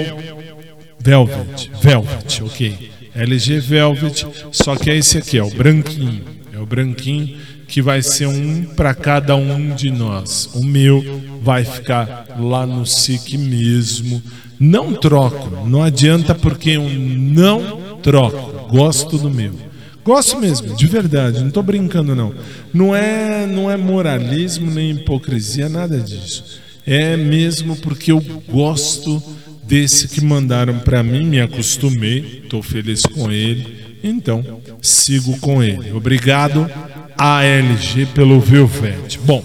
Velvet, 0.99 1.71
Velvet, 1.83 2.43
ok. 2.43 2.91
LG 3.15 3.61
Velvet, 3.61 4.27
só 4.53 4.77
que 4.77 4.91
é 4.91 4.97
esse 4.97 5.19
aqui, 5.19 5.37
é 5.37 5.43
o 5.43 5.51
branquinho. 5.51 6.23
É 6.53 6.59
o 6.59 6.67
branquinho 6.67 7.37
que 7.67 7.83
vai 7.83 8.03
ser 8.03 8.27
um 8.27 8.65
para 8.65 8.95
cada 8.95 9.35
um 9.35 9.75
de 9.75 9.91
nós. 9.91 10.49
O 10.55 10.65
meu 10.65 11.03
vai 11.43 11.65
ficar 11.65 12.27
lá 12.39 12.65
no 12.67 12.87
SIC 12.87 13.37
mesmo. 13.37 14.23
Não 14.61 14.95
troco, 14.95 15.67
não 15.67 15.83
adianta 15.83 16.35
porque 16.35 16.71
eu 16.71 16.89
não 16.89 17.99
troco. 18.03 18.69
Gosto 18.69 19.19
do 19.19 19.29
meu. 19.29 19.72
Gosto 20.05 20.37
mesmo, 20.39 20.75
de 20.75 20.87
verdade, 20.89 21.43
não 21.43 21.51
tô 21.51 21.63
brincando 21.63 22.15
não. 22.15 22.35
Não 22.75 22.95
é, 22.95 23.47
não 23.47 23.71
é 23.71 23.77
moralismo 23.77 24.71
nem 24.71 24.91
hipocrisia, 24.91 25.69
nada 25.69 25.99
disso. 26.01 26.61
É 26.85 27.17
mesmo 27.17 27.77
porque 27.77 28.11
eu 28.11 28.21
gosto 28.49 29.23
desse 29.63 30.09
que 30.09 30.21
mandaram 30.21 30.81
para 30.81 31.03
mim, 31.05 31.25
me 31.25 31.41
acostumei, 31.41 32.45
tô 32.49 32.61
feliz 32.61 33.03
com 33.03 33.31
ele, 33.31 33.99
então 34.03 34.61
sigo 34.83 35.39
com 35.39 35.63
ele. 35.63 35.93
Obrigado 35.93 36.69
ALG 37.17 38.07
pelo 38.07 38.41
Velvet. 38.41 39.21
Bom, 39.21 39.45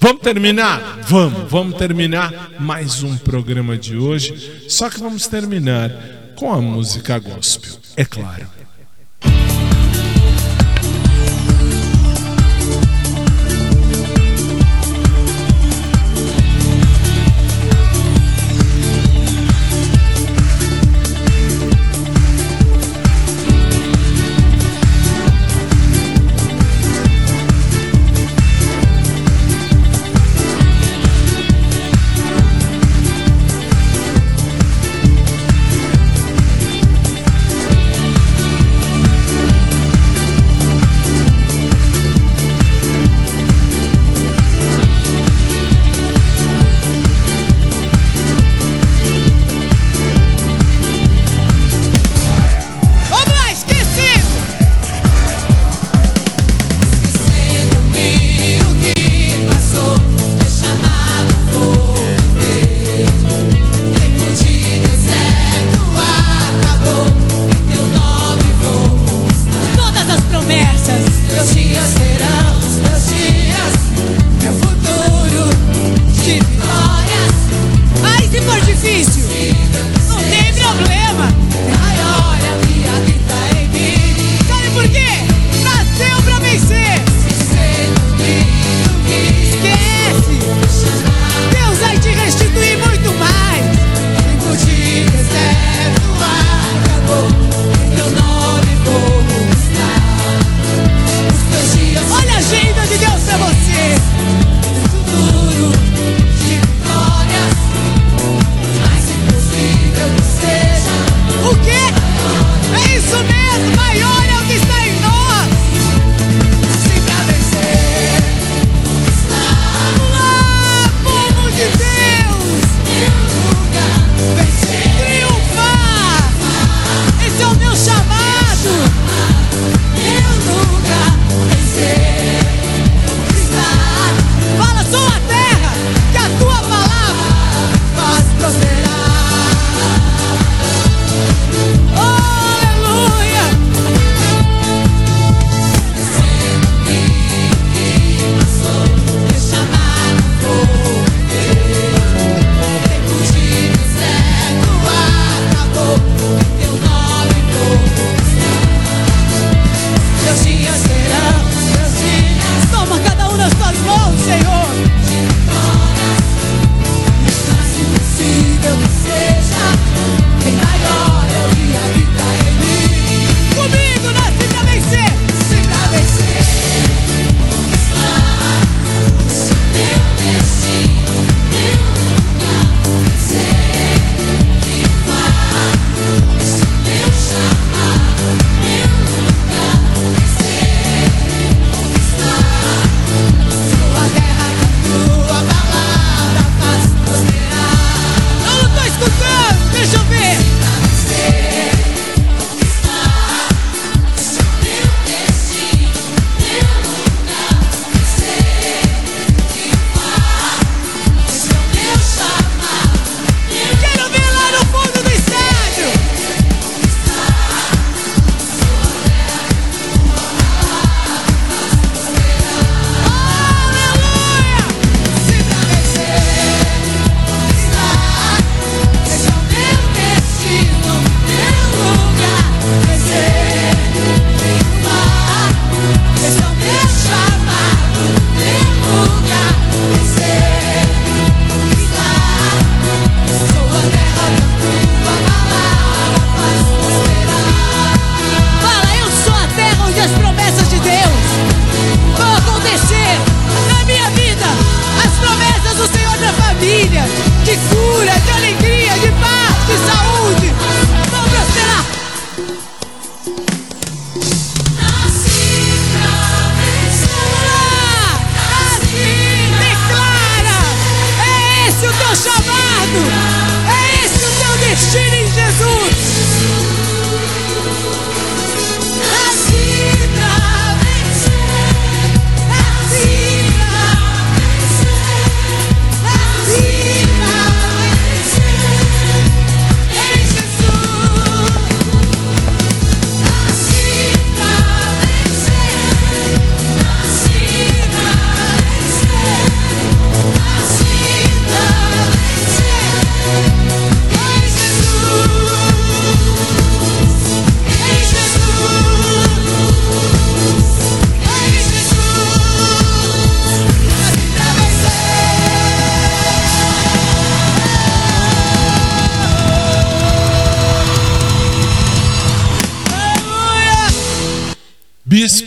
vamos 0.00 0.22
terminar? 0.22 1.00
Vamos, 1.06 1.50
vamos 1.50 1.76
terminar 1.76 2.52
mais 2.58 3.02
um 3.02 3.18
programa 3.18 3.76
de 3.76 3.98
hoje, 3.98 4.64
só 4.66 4.88
que 4.88 4.98
vamos 4.98 5.26
terminar 5.26 5.90
com 6.34 6.50
a 6.50 6.60
música 6.62 7.18
gospel, 7.18 7.74
é 7.98 8.04
claro. 8.06 8.59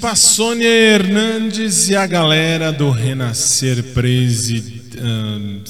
Bispa 0.04 0.16
Sônia 0.18 0.68
Hernandes 0.68 1.88
e 1.88 1.96
a 1.96 2.06
galera 2.06 2.74
do 2.74 2.92
Renascer 2.92 3.82
Prese 3.94 4.82
ahn, 5.02 5.64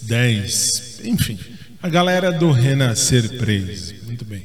10. 0.00 1.00
Enfim, 1.04 1.38
a 1.82 1.88
galera 1.90 2.32
do 2.32 2.50
Renascer 2.50 3.36
Prese. 3.36 3.96
Muito 4.06 4.24
bem. 4.24 4.44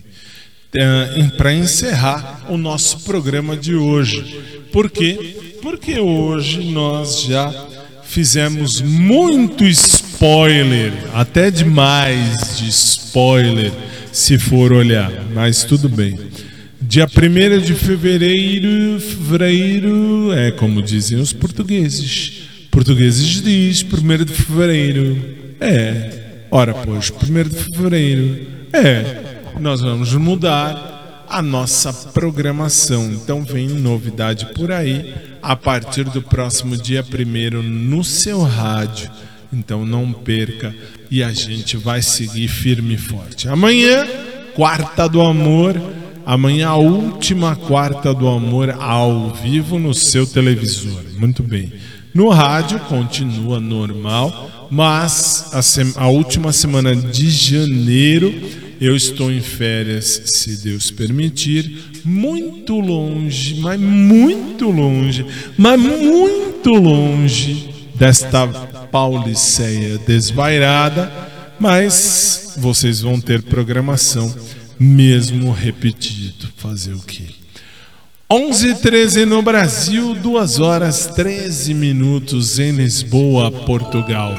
Para 1.38 1.54
encerrar 1.54 2.48
o 2.50 2.58
nosso 2.58 3.00
programa 3.06 3.56
de 3.56 3.74
hoje. 3.76 4.44
Por 4.74 4.90
quê? 4.90 5.58
Porque 5.62 6.02
hoje 6.02 6.70
nós 6.74 7.22
já 7.22 7.50
fizemos 8.04 8.82
muito 8.82 9.64
spoiler, 9.64 10.92
até 11.14 11.50
demais 11.50 12.58
de 12.58 12.68
spoiler, 12.68 13.72
se 14.12 14.38
for 14.38 14.74
olhar, 14.74 15.10
mas 15.34 15.64
tudo 15.64 15.88
bem. 15.88 16.20
Dia 16.90 17.06
1 17.06 17.60
de 17.62 17.76
fevereiro, 17.76 19.00
fevereiro, 19.00 20.34
é 20.34 20.50
como 20.50 20.82
dizem 20.82 21.20
os 21.20 21.32
portugueses. 21.32 22.50
Portugueses 22.72 23.44
diz 23.44 23.84
1 23.84 24.26
de 24.26 24.34
fevereiro. 24.34 25.16
É. 25.62 26.48
Ora, 26.50 26.74
pois, 26.74 27.12
1 27.12 27.44
de 27.48 27.56
fevereiro. 27.60 28.48
É. 28.74 29.22
Nós 29.60 29.82
vamos 29.82 30.12
mudar 30.16 31.28
a 31.30 31.44
nossa 31.44 31.94
programação. 31.94 33.06
Então 33.14 33.44
vem 33.44 33.68
novidade 33.68 34.48
por 34.56 34.72
aí 34.72 35.14
a 35.44 35.56
partir 35.56 36.06
do 36.06 36.24
próximo 36.24 36.76
dia 36.76 37.06
1 37.06 37.62
no 37.62 38.04
seu 38.04 38.42
rádio. 38.42 39.12
Então 39.54 39.86
não 39.86 40.12
perca 40.12 40.74
e 41.12 41.22
a 41.22 41.32
gente 41.32 41.78
vai 41.78 42.02
seguir 42.02 42.48
firme 42.48 42.96
e 42.96 42.98
forte. 42.98 43.48
Amanhã, 43.48 44.08
quarta 44.56 45.08
do 45.08 45.22
amor. 45.22 45.80
Amanhã, 46.26 46.70
a 46.70 46.76
última 46.76 47.56
quarta 47.56 48.14
do 48.14 48.28
amor 48.28 48.70
ao 48.80 49.30
vivo 49.34 49.80
no 49.80 49.94
seu 49.94 50.26
televisor. 50.26 51.04
Muito 51.18 51.42
bem. 51.44 51.72
No 52.14 52.30
rádio 52.30 52.80
continua 52.82 53.60
normal, 53.60 54.68
mas 54.72 55.52
a, 55.54 56.04
a 56.04 56.08
última 56.08 56.52
semana 56.52 56.96
de 56.96 57.30
janeiro 57.30 58.34
eu 58.80 58.96
estou 58.96 59.30
em 59.32 59.42
férias, 59.42 60.22
se 60.26 60.56
Deus 60.64 60.90
permitir, 60.90 62.02
muito 62.06 62.80
longe, 62.80 63.60
mas 63.60 63.80
muito 63.80 64.70
longe, 64.70 65.26
mas 65.58 65.80
muito 65.80 66.70
longe 66.72 67.70
desta 67.96 68.48
Pauliceia 68.90 69.98
desvairada, 70.08 71.12
mas 71.60 72.54
vocês 72.58 73.02
vão 73.02 73.20
ter 73.20 73.42
programação 73.42 74.34
mesmo 74.80 75.52
repetido. 75.52 76.48
Fazer 76.56 76.94
o 76.94 77.00
quê? 77.00 77.26
11 78.32 78.74
h 78.74 78.80
13 78.82 79.26
no 79.26 79.42
Brasil, 79.42 80.14
2 80.14 80.60
horas 80.60 81.08
13 81.08 81.74
minutos 81.74 82.60
em 82.60 82.72
Lisboa, 82.72 83.52
Portugal. 83.52 84.36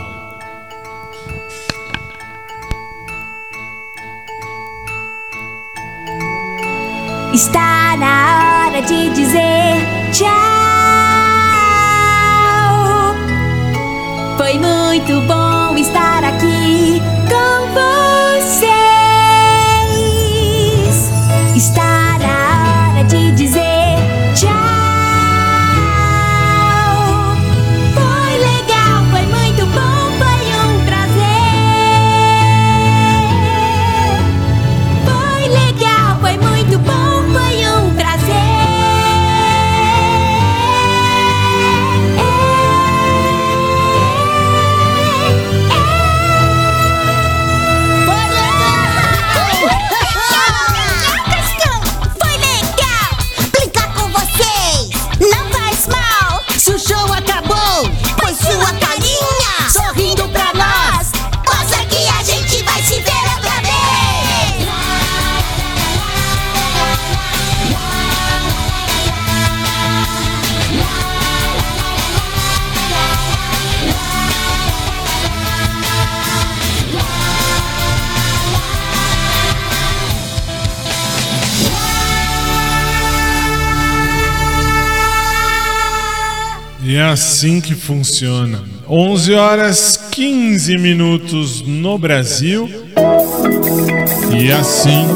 Está 7.34 7.96
na 7.96 8.68
hora 8.68 8.80
de 8.82 9.10
dizer 9.10 9.74
tchau. 10.12 10.30
Foi 14.36 14.54
muito 14.54 15.20
bom 15.26 15.76
estar 15.76 16.22
aqui 16.22 17.09
E 86.90 86.96
é 86.96 87.04
assim 87.04 87.60
que 87.60 87.72
funciona. 87.72 88.64
11 88.88 89.34
horas 89.34 90.08
15 90.10 90.76
minutos 90.76 91.62
no 91.62 91.96
Brasil. 91.96 92.68
E 94.36 94.50
assim 94.50 95.06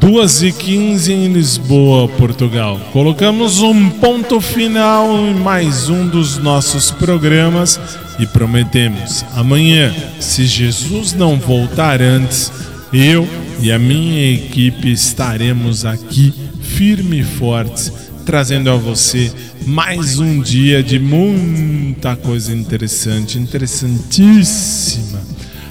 Duas 0.00 0.42
e 0.42 0.50
15 0.50 1.12
em 1.12 1.32
Lisboa, 1.32 2.08
Portugal. 2.08 2.80
Colocamos 2.92 3.62
um 3.62 3.88
ponto 3.88 4.40
final 4.40 5.16
em 5.16 5.34
mais 5.34 5.88
um 5.88 6.08
dos 6.08 6.36
nossos 6.38 6.90
programas 6.90 7.78
e 8.18 8.26
prometemos 8.26 9.24
amanhã, 9.36 9.94
se 10.18 10.46
Jesus 10.46 11.12
não 11.12 11.38
voltar 11.38 12.02
antes, 12.02 12.50
eu 12.92 13.45
e 13.60 13.72
a 13.72 13.78
minha 13.78 14.32
equipe 14.32 14.90
estaremos 14.90 15.84
aqui 15.84 16.32
firme 16.60 17.20
e 17.20 17.24
fortes, 17.24 17.92
trazendo 18.24 18.70
a 18.70 18.76
você 18.76 19.32
mais 19.66 20.18
um 20.18 20.40
dia 20.40 20.82
de 20.82 20.98
muita 20.98 22.16
coisa 22.16 22.54
interessante, 22.54 23.38
interessantíssima. 23.38 25.20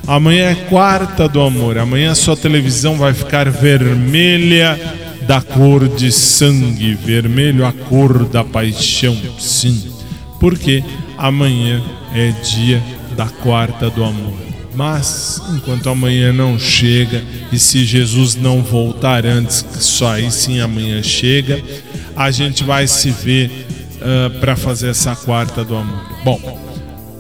Amanhã 0.07 0.51
é 0.51 0.55
quarta 0.55 1.27
do 1.27 1.41
amor. 1.41 1.77
Amanhã 1.77 2.13
sua 2.13 2.35
televisão 2.35 2.95
vai 2.95 3.13
ficar 3.13 3.49
vermelha 3.49 4.79
da 5.27 5.41
cor 5.41 5.87
de 5.87 6.11
sangue, 6.11 6.93
vermelho 6.93 7.65
a 7.65 7.71
cor 7.71 8.25
da 8.25 8.43
paixão. 8.43 9.17
Sim, 9.39 9.91
porque 10.39 10.83
amanhã 11.17 11.83
é 12.13 12.31
dia 12.43 12.81
da 13.15 13.27
quarta 13.27 13.89
do 13.89 14.03
amor. 14.03 14.44
Mas 14.75 15.41
enquanto 15.55 15.89
amanhã 15.89 16.33
não 16.33 16.59
chega 16.59 17.23
e 17.51 17.57
se 17.57 17.85
Jesus 17.85 18.35
não 18.35 18.61
voltar 18.61 19.25
antes, 19.25 19.61
que 19.61 19.81
só 19.83 20.13
aí 20.13 20.29
sim 20.29 20.59
amanhã 20.59 21.01
chega, 21.01 21.63
a 22.15 22.29
gente 22.31 22.63
vai 22.63 22.87
se 22.87 23.09
ver 23.09 23.49
para 24.39 24.55
fazer 24.55 24.89
essa 24.89 25.15
quarta 25.15 25.63
do 25.63 25.75
amor. 25.75 26.03
Bom, 26.23 26.59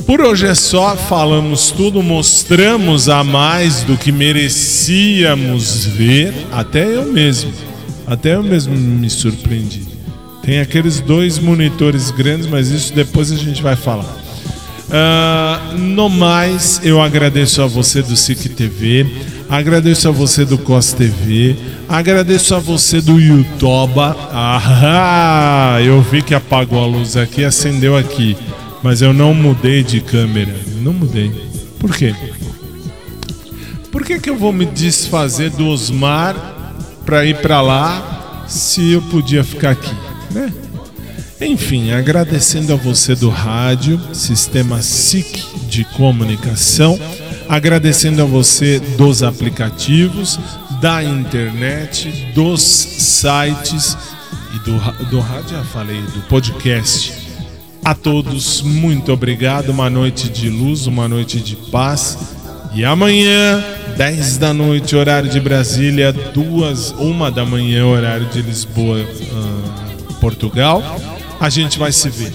por 0.05 0.21
hoje 0.21 0.45
é 0.45 0.53
só, 0.53 0.95
falamos 0.95 1.71
tudo, 1.71 2.03
mostramos 2.03 3.09
a 3.09 3.23
mais 3.23 3.83
do 3.83 3.97
que 3.97 4.11
merecíamos 4.11 5.85
ver, 5.85 6.33
até 6.51 6.85
eu 6.85 7.11
mesmo. 7.11 7.51
Até 8.05 8.35
eu 8.35 8.43
mesmo 8.43 8.75
me 8.75 9.09
surpreendi. 9.09 9.81
Tem 10.43 10.59
aqueles 10.59 10.99
dois 10.99 11.39
monitores 11.39 12.11
grandes, 12.11 12.45
mas 12.45 12.69
isso 12.69 12.93
depois 12.93 13.31
a 13.31 13.35
gente 13.35 13.63
vai 13.63 13.75
falar. 13.75 14.23
Ah, 14.97 15.73
no 15.77 16.07
mais, 16.07 16.79
eu 16.81 17.01
agradeço 17.01 17.61
a 17.61 17.67
você 17.67 18.01
do 18.01 18.15
SIC 18.15 18.47
TV, 18.47 19.05
agradeço 19.49 20.07
a 20.07 20.11
você 20.11 20.45
do 20.45 20.57
COS 20.57 20.93
TV, 20.93 21.57
agradeço 21.89 22.55
a 22.55 22.59
você 22.59 23.01
do 23.01 23.19
Yutoba. 23.19 24.15
Ah, 24.31 25.79
eu 25.83 26.01
vi 26.01 26.21
que 26.21 26.33
apagou 26.33 26.81
a 26.81 26.87
luz 26.87 27.17
aqui, 27.17 27.43
acendeu 27.43 27.97
aqui, 27.97 28.37
mas 28.81 29.01
eu 29.01 29.11
não 29.11 29.33
mudei 29.33 29.83
de 29.83 29.99
câmera, 29.99 30.55
não 30.81 30.93
mudei. 30.93 31.29
Por 31.77 31.93
quê? 31.93 32.15
Por 33.91 34.05
que, 34.05 34.17
que 34.17 34.29
eu 34.29 34.37
vou 34.37 34.53
me 34.53 34.65
desfazer 34.65 35.49
do 35.49 35.67
Osmar 35.67 36.37
para 37.05 37.25
ir 37.25 37.35
para 37.41 37.59
lá 37.59 38.45
se 38.47 38.93
eu 38.93 39.01
podia 39.01 39.43
ficar 39.43 39.71
aqui, 39.71 39.93
né? 40.31 40.53
Enfim, 41.39 41.91
agradecendo 41.91 42.71
a 42.71 42.75
você 42.77 43.13
do 43.13 43.29
rádio, 43.29 43.99
Sistema 44.13 44.81
SIC 44.81 45.43
de 45.67 45.83
Comunicação, 45.83 46.97
agradecendo 47.49 48.21
a 48.21 48.25
você 48.25 48.79
dos 48.79 49.21
aplicativos, 49.21 50.39
da 50.79 51.03
internet, 51.03 52.31
dos 52.33 52.61
sites 52.61 53.97
e 54.55 54.59
do, 54.59 55.05
do 55.09 55.19
rádio, 55.19 55.49
já 55.49 55.63
falei, 55.65 56.01
do 56.01 56.21
podcast. 56.29 57.13
A 57.83 57.93
todos, 57.93 58.61
muito 58.61 59.11
obrigado. 59.11 59.69
Uma 59.69 59.89
noite 59.89 60.29
de 60.29 60.49
luz, 60.49 60.87
uma 60.87 61.07
noite 61.07 61.41
de 61.41 61.55
paz. 61.55 62.17
E 62.73 62.85
amanhã, 62.85 63.63
10 63.97 64.37
da 64.37 64.53
noite, 64.53 64.95
horário 64.95 65.29
de 65.29 65.39
Brasília, 65.39 66.13
duas, 66.13 66.91
uma 66.91 67.29
da 67.29 67.45
manhã, 67.45 67.85
horário 67.85 68.25
de 68.27 68.41
Lisboa, 68.41 69.05
ah, 69.33 70.13
Portugal. 70.19 70.81
A 71.39 71.49
gente 71.49 71.77
vai 71.77 71.91
se 71.91 72.09
ver. 72.09 72.33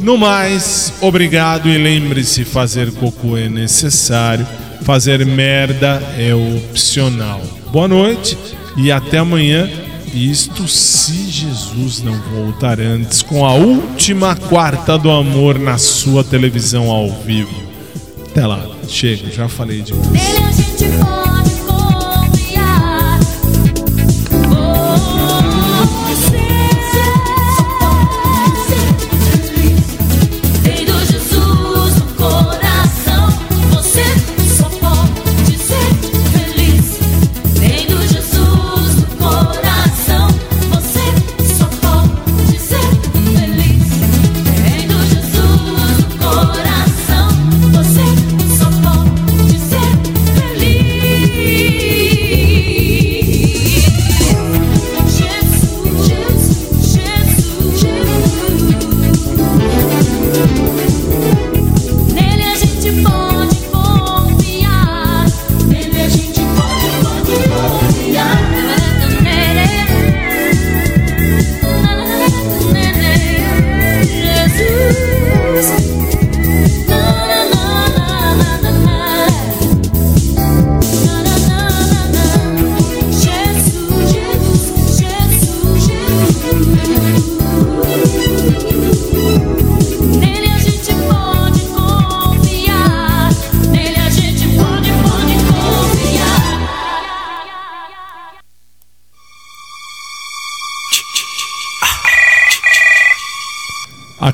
No 0.00 0.16
mais, 0.16 0.92
obrigado 1.00 1.68
e 1.68 1.76
lembre-se: 1.76 2.44
fazer 2.44 2.92
cocô 2.92 3.36
é 3.36 3.48
necessário, 3.48 4.46
fazer 4.82 5.24
merda 5.26 6.02
é 6.16 6.34
opcional. 6.34 7.42
Boa 7.72 7.88
noite 7.88 8.38
e 8.76 8.92
até 8.92 9.18
amanhã. 9.18 9.68
Isto 10.14 10.66
se 10.66 11.30
Jesus 11.30 12.02
não 12.02 12.18
voltar 12.34 12.80
antes 12.80 13.20
com 13.20 13.44
a 13.44 13.52
última 13.52 14.34
quarta 14.34 14.96
do 14.96 15.10
amor 15.10 15.58
na 15.58 15.76
sua 15.76 16.24
televisão 16.24 16.90
ao 16.90 17.10
vivo. 17.10 17.54
Até 18.30 18.46
lá, 18.46 18.66
chega, 18.88 19.30
já 19.30 19.48
falei 19.48 19.82
demais. 19.82 21.57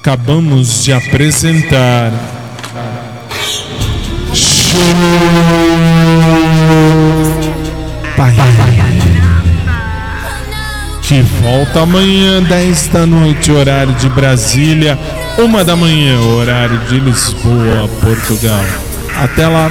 Acabamos 0.04 0.84
de 0.84 0.92
apresentar. 0.92 2.12
Pai. 8.14 8.34
Que 11.00 11.22
volta 11.40 11.80
amanhã, 11.80 12.42
10 12.42 12.88
da 12.88 13.06
noite, 13.06 13.50
horário 13.50 13.94
de 13.94 14.10
Brasília, 14.10 14.98
1 15.38 15.64
da 15.64 15.74
manhã, 15.74 16.20
horário 16.20 16.78
de 16.80 17.00
Lisboa, 17.00 17.88
Portugal. 18.02 18.62
Até 19.16 19.48
lá. 19.48 19.70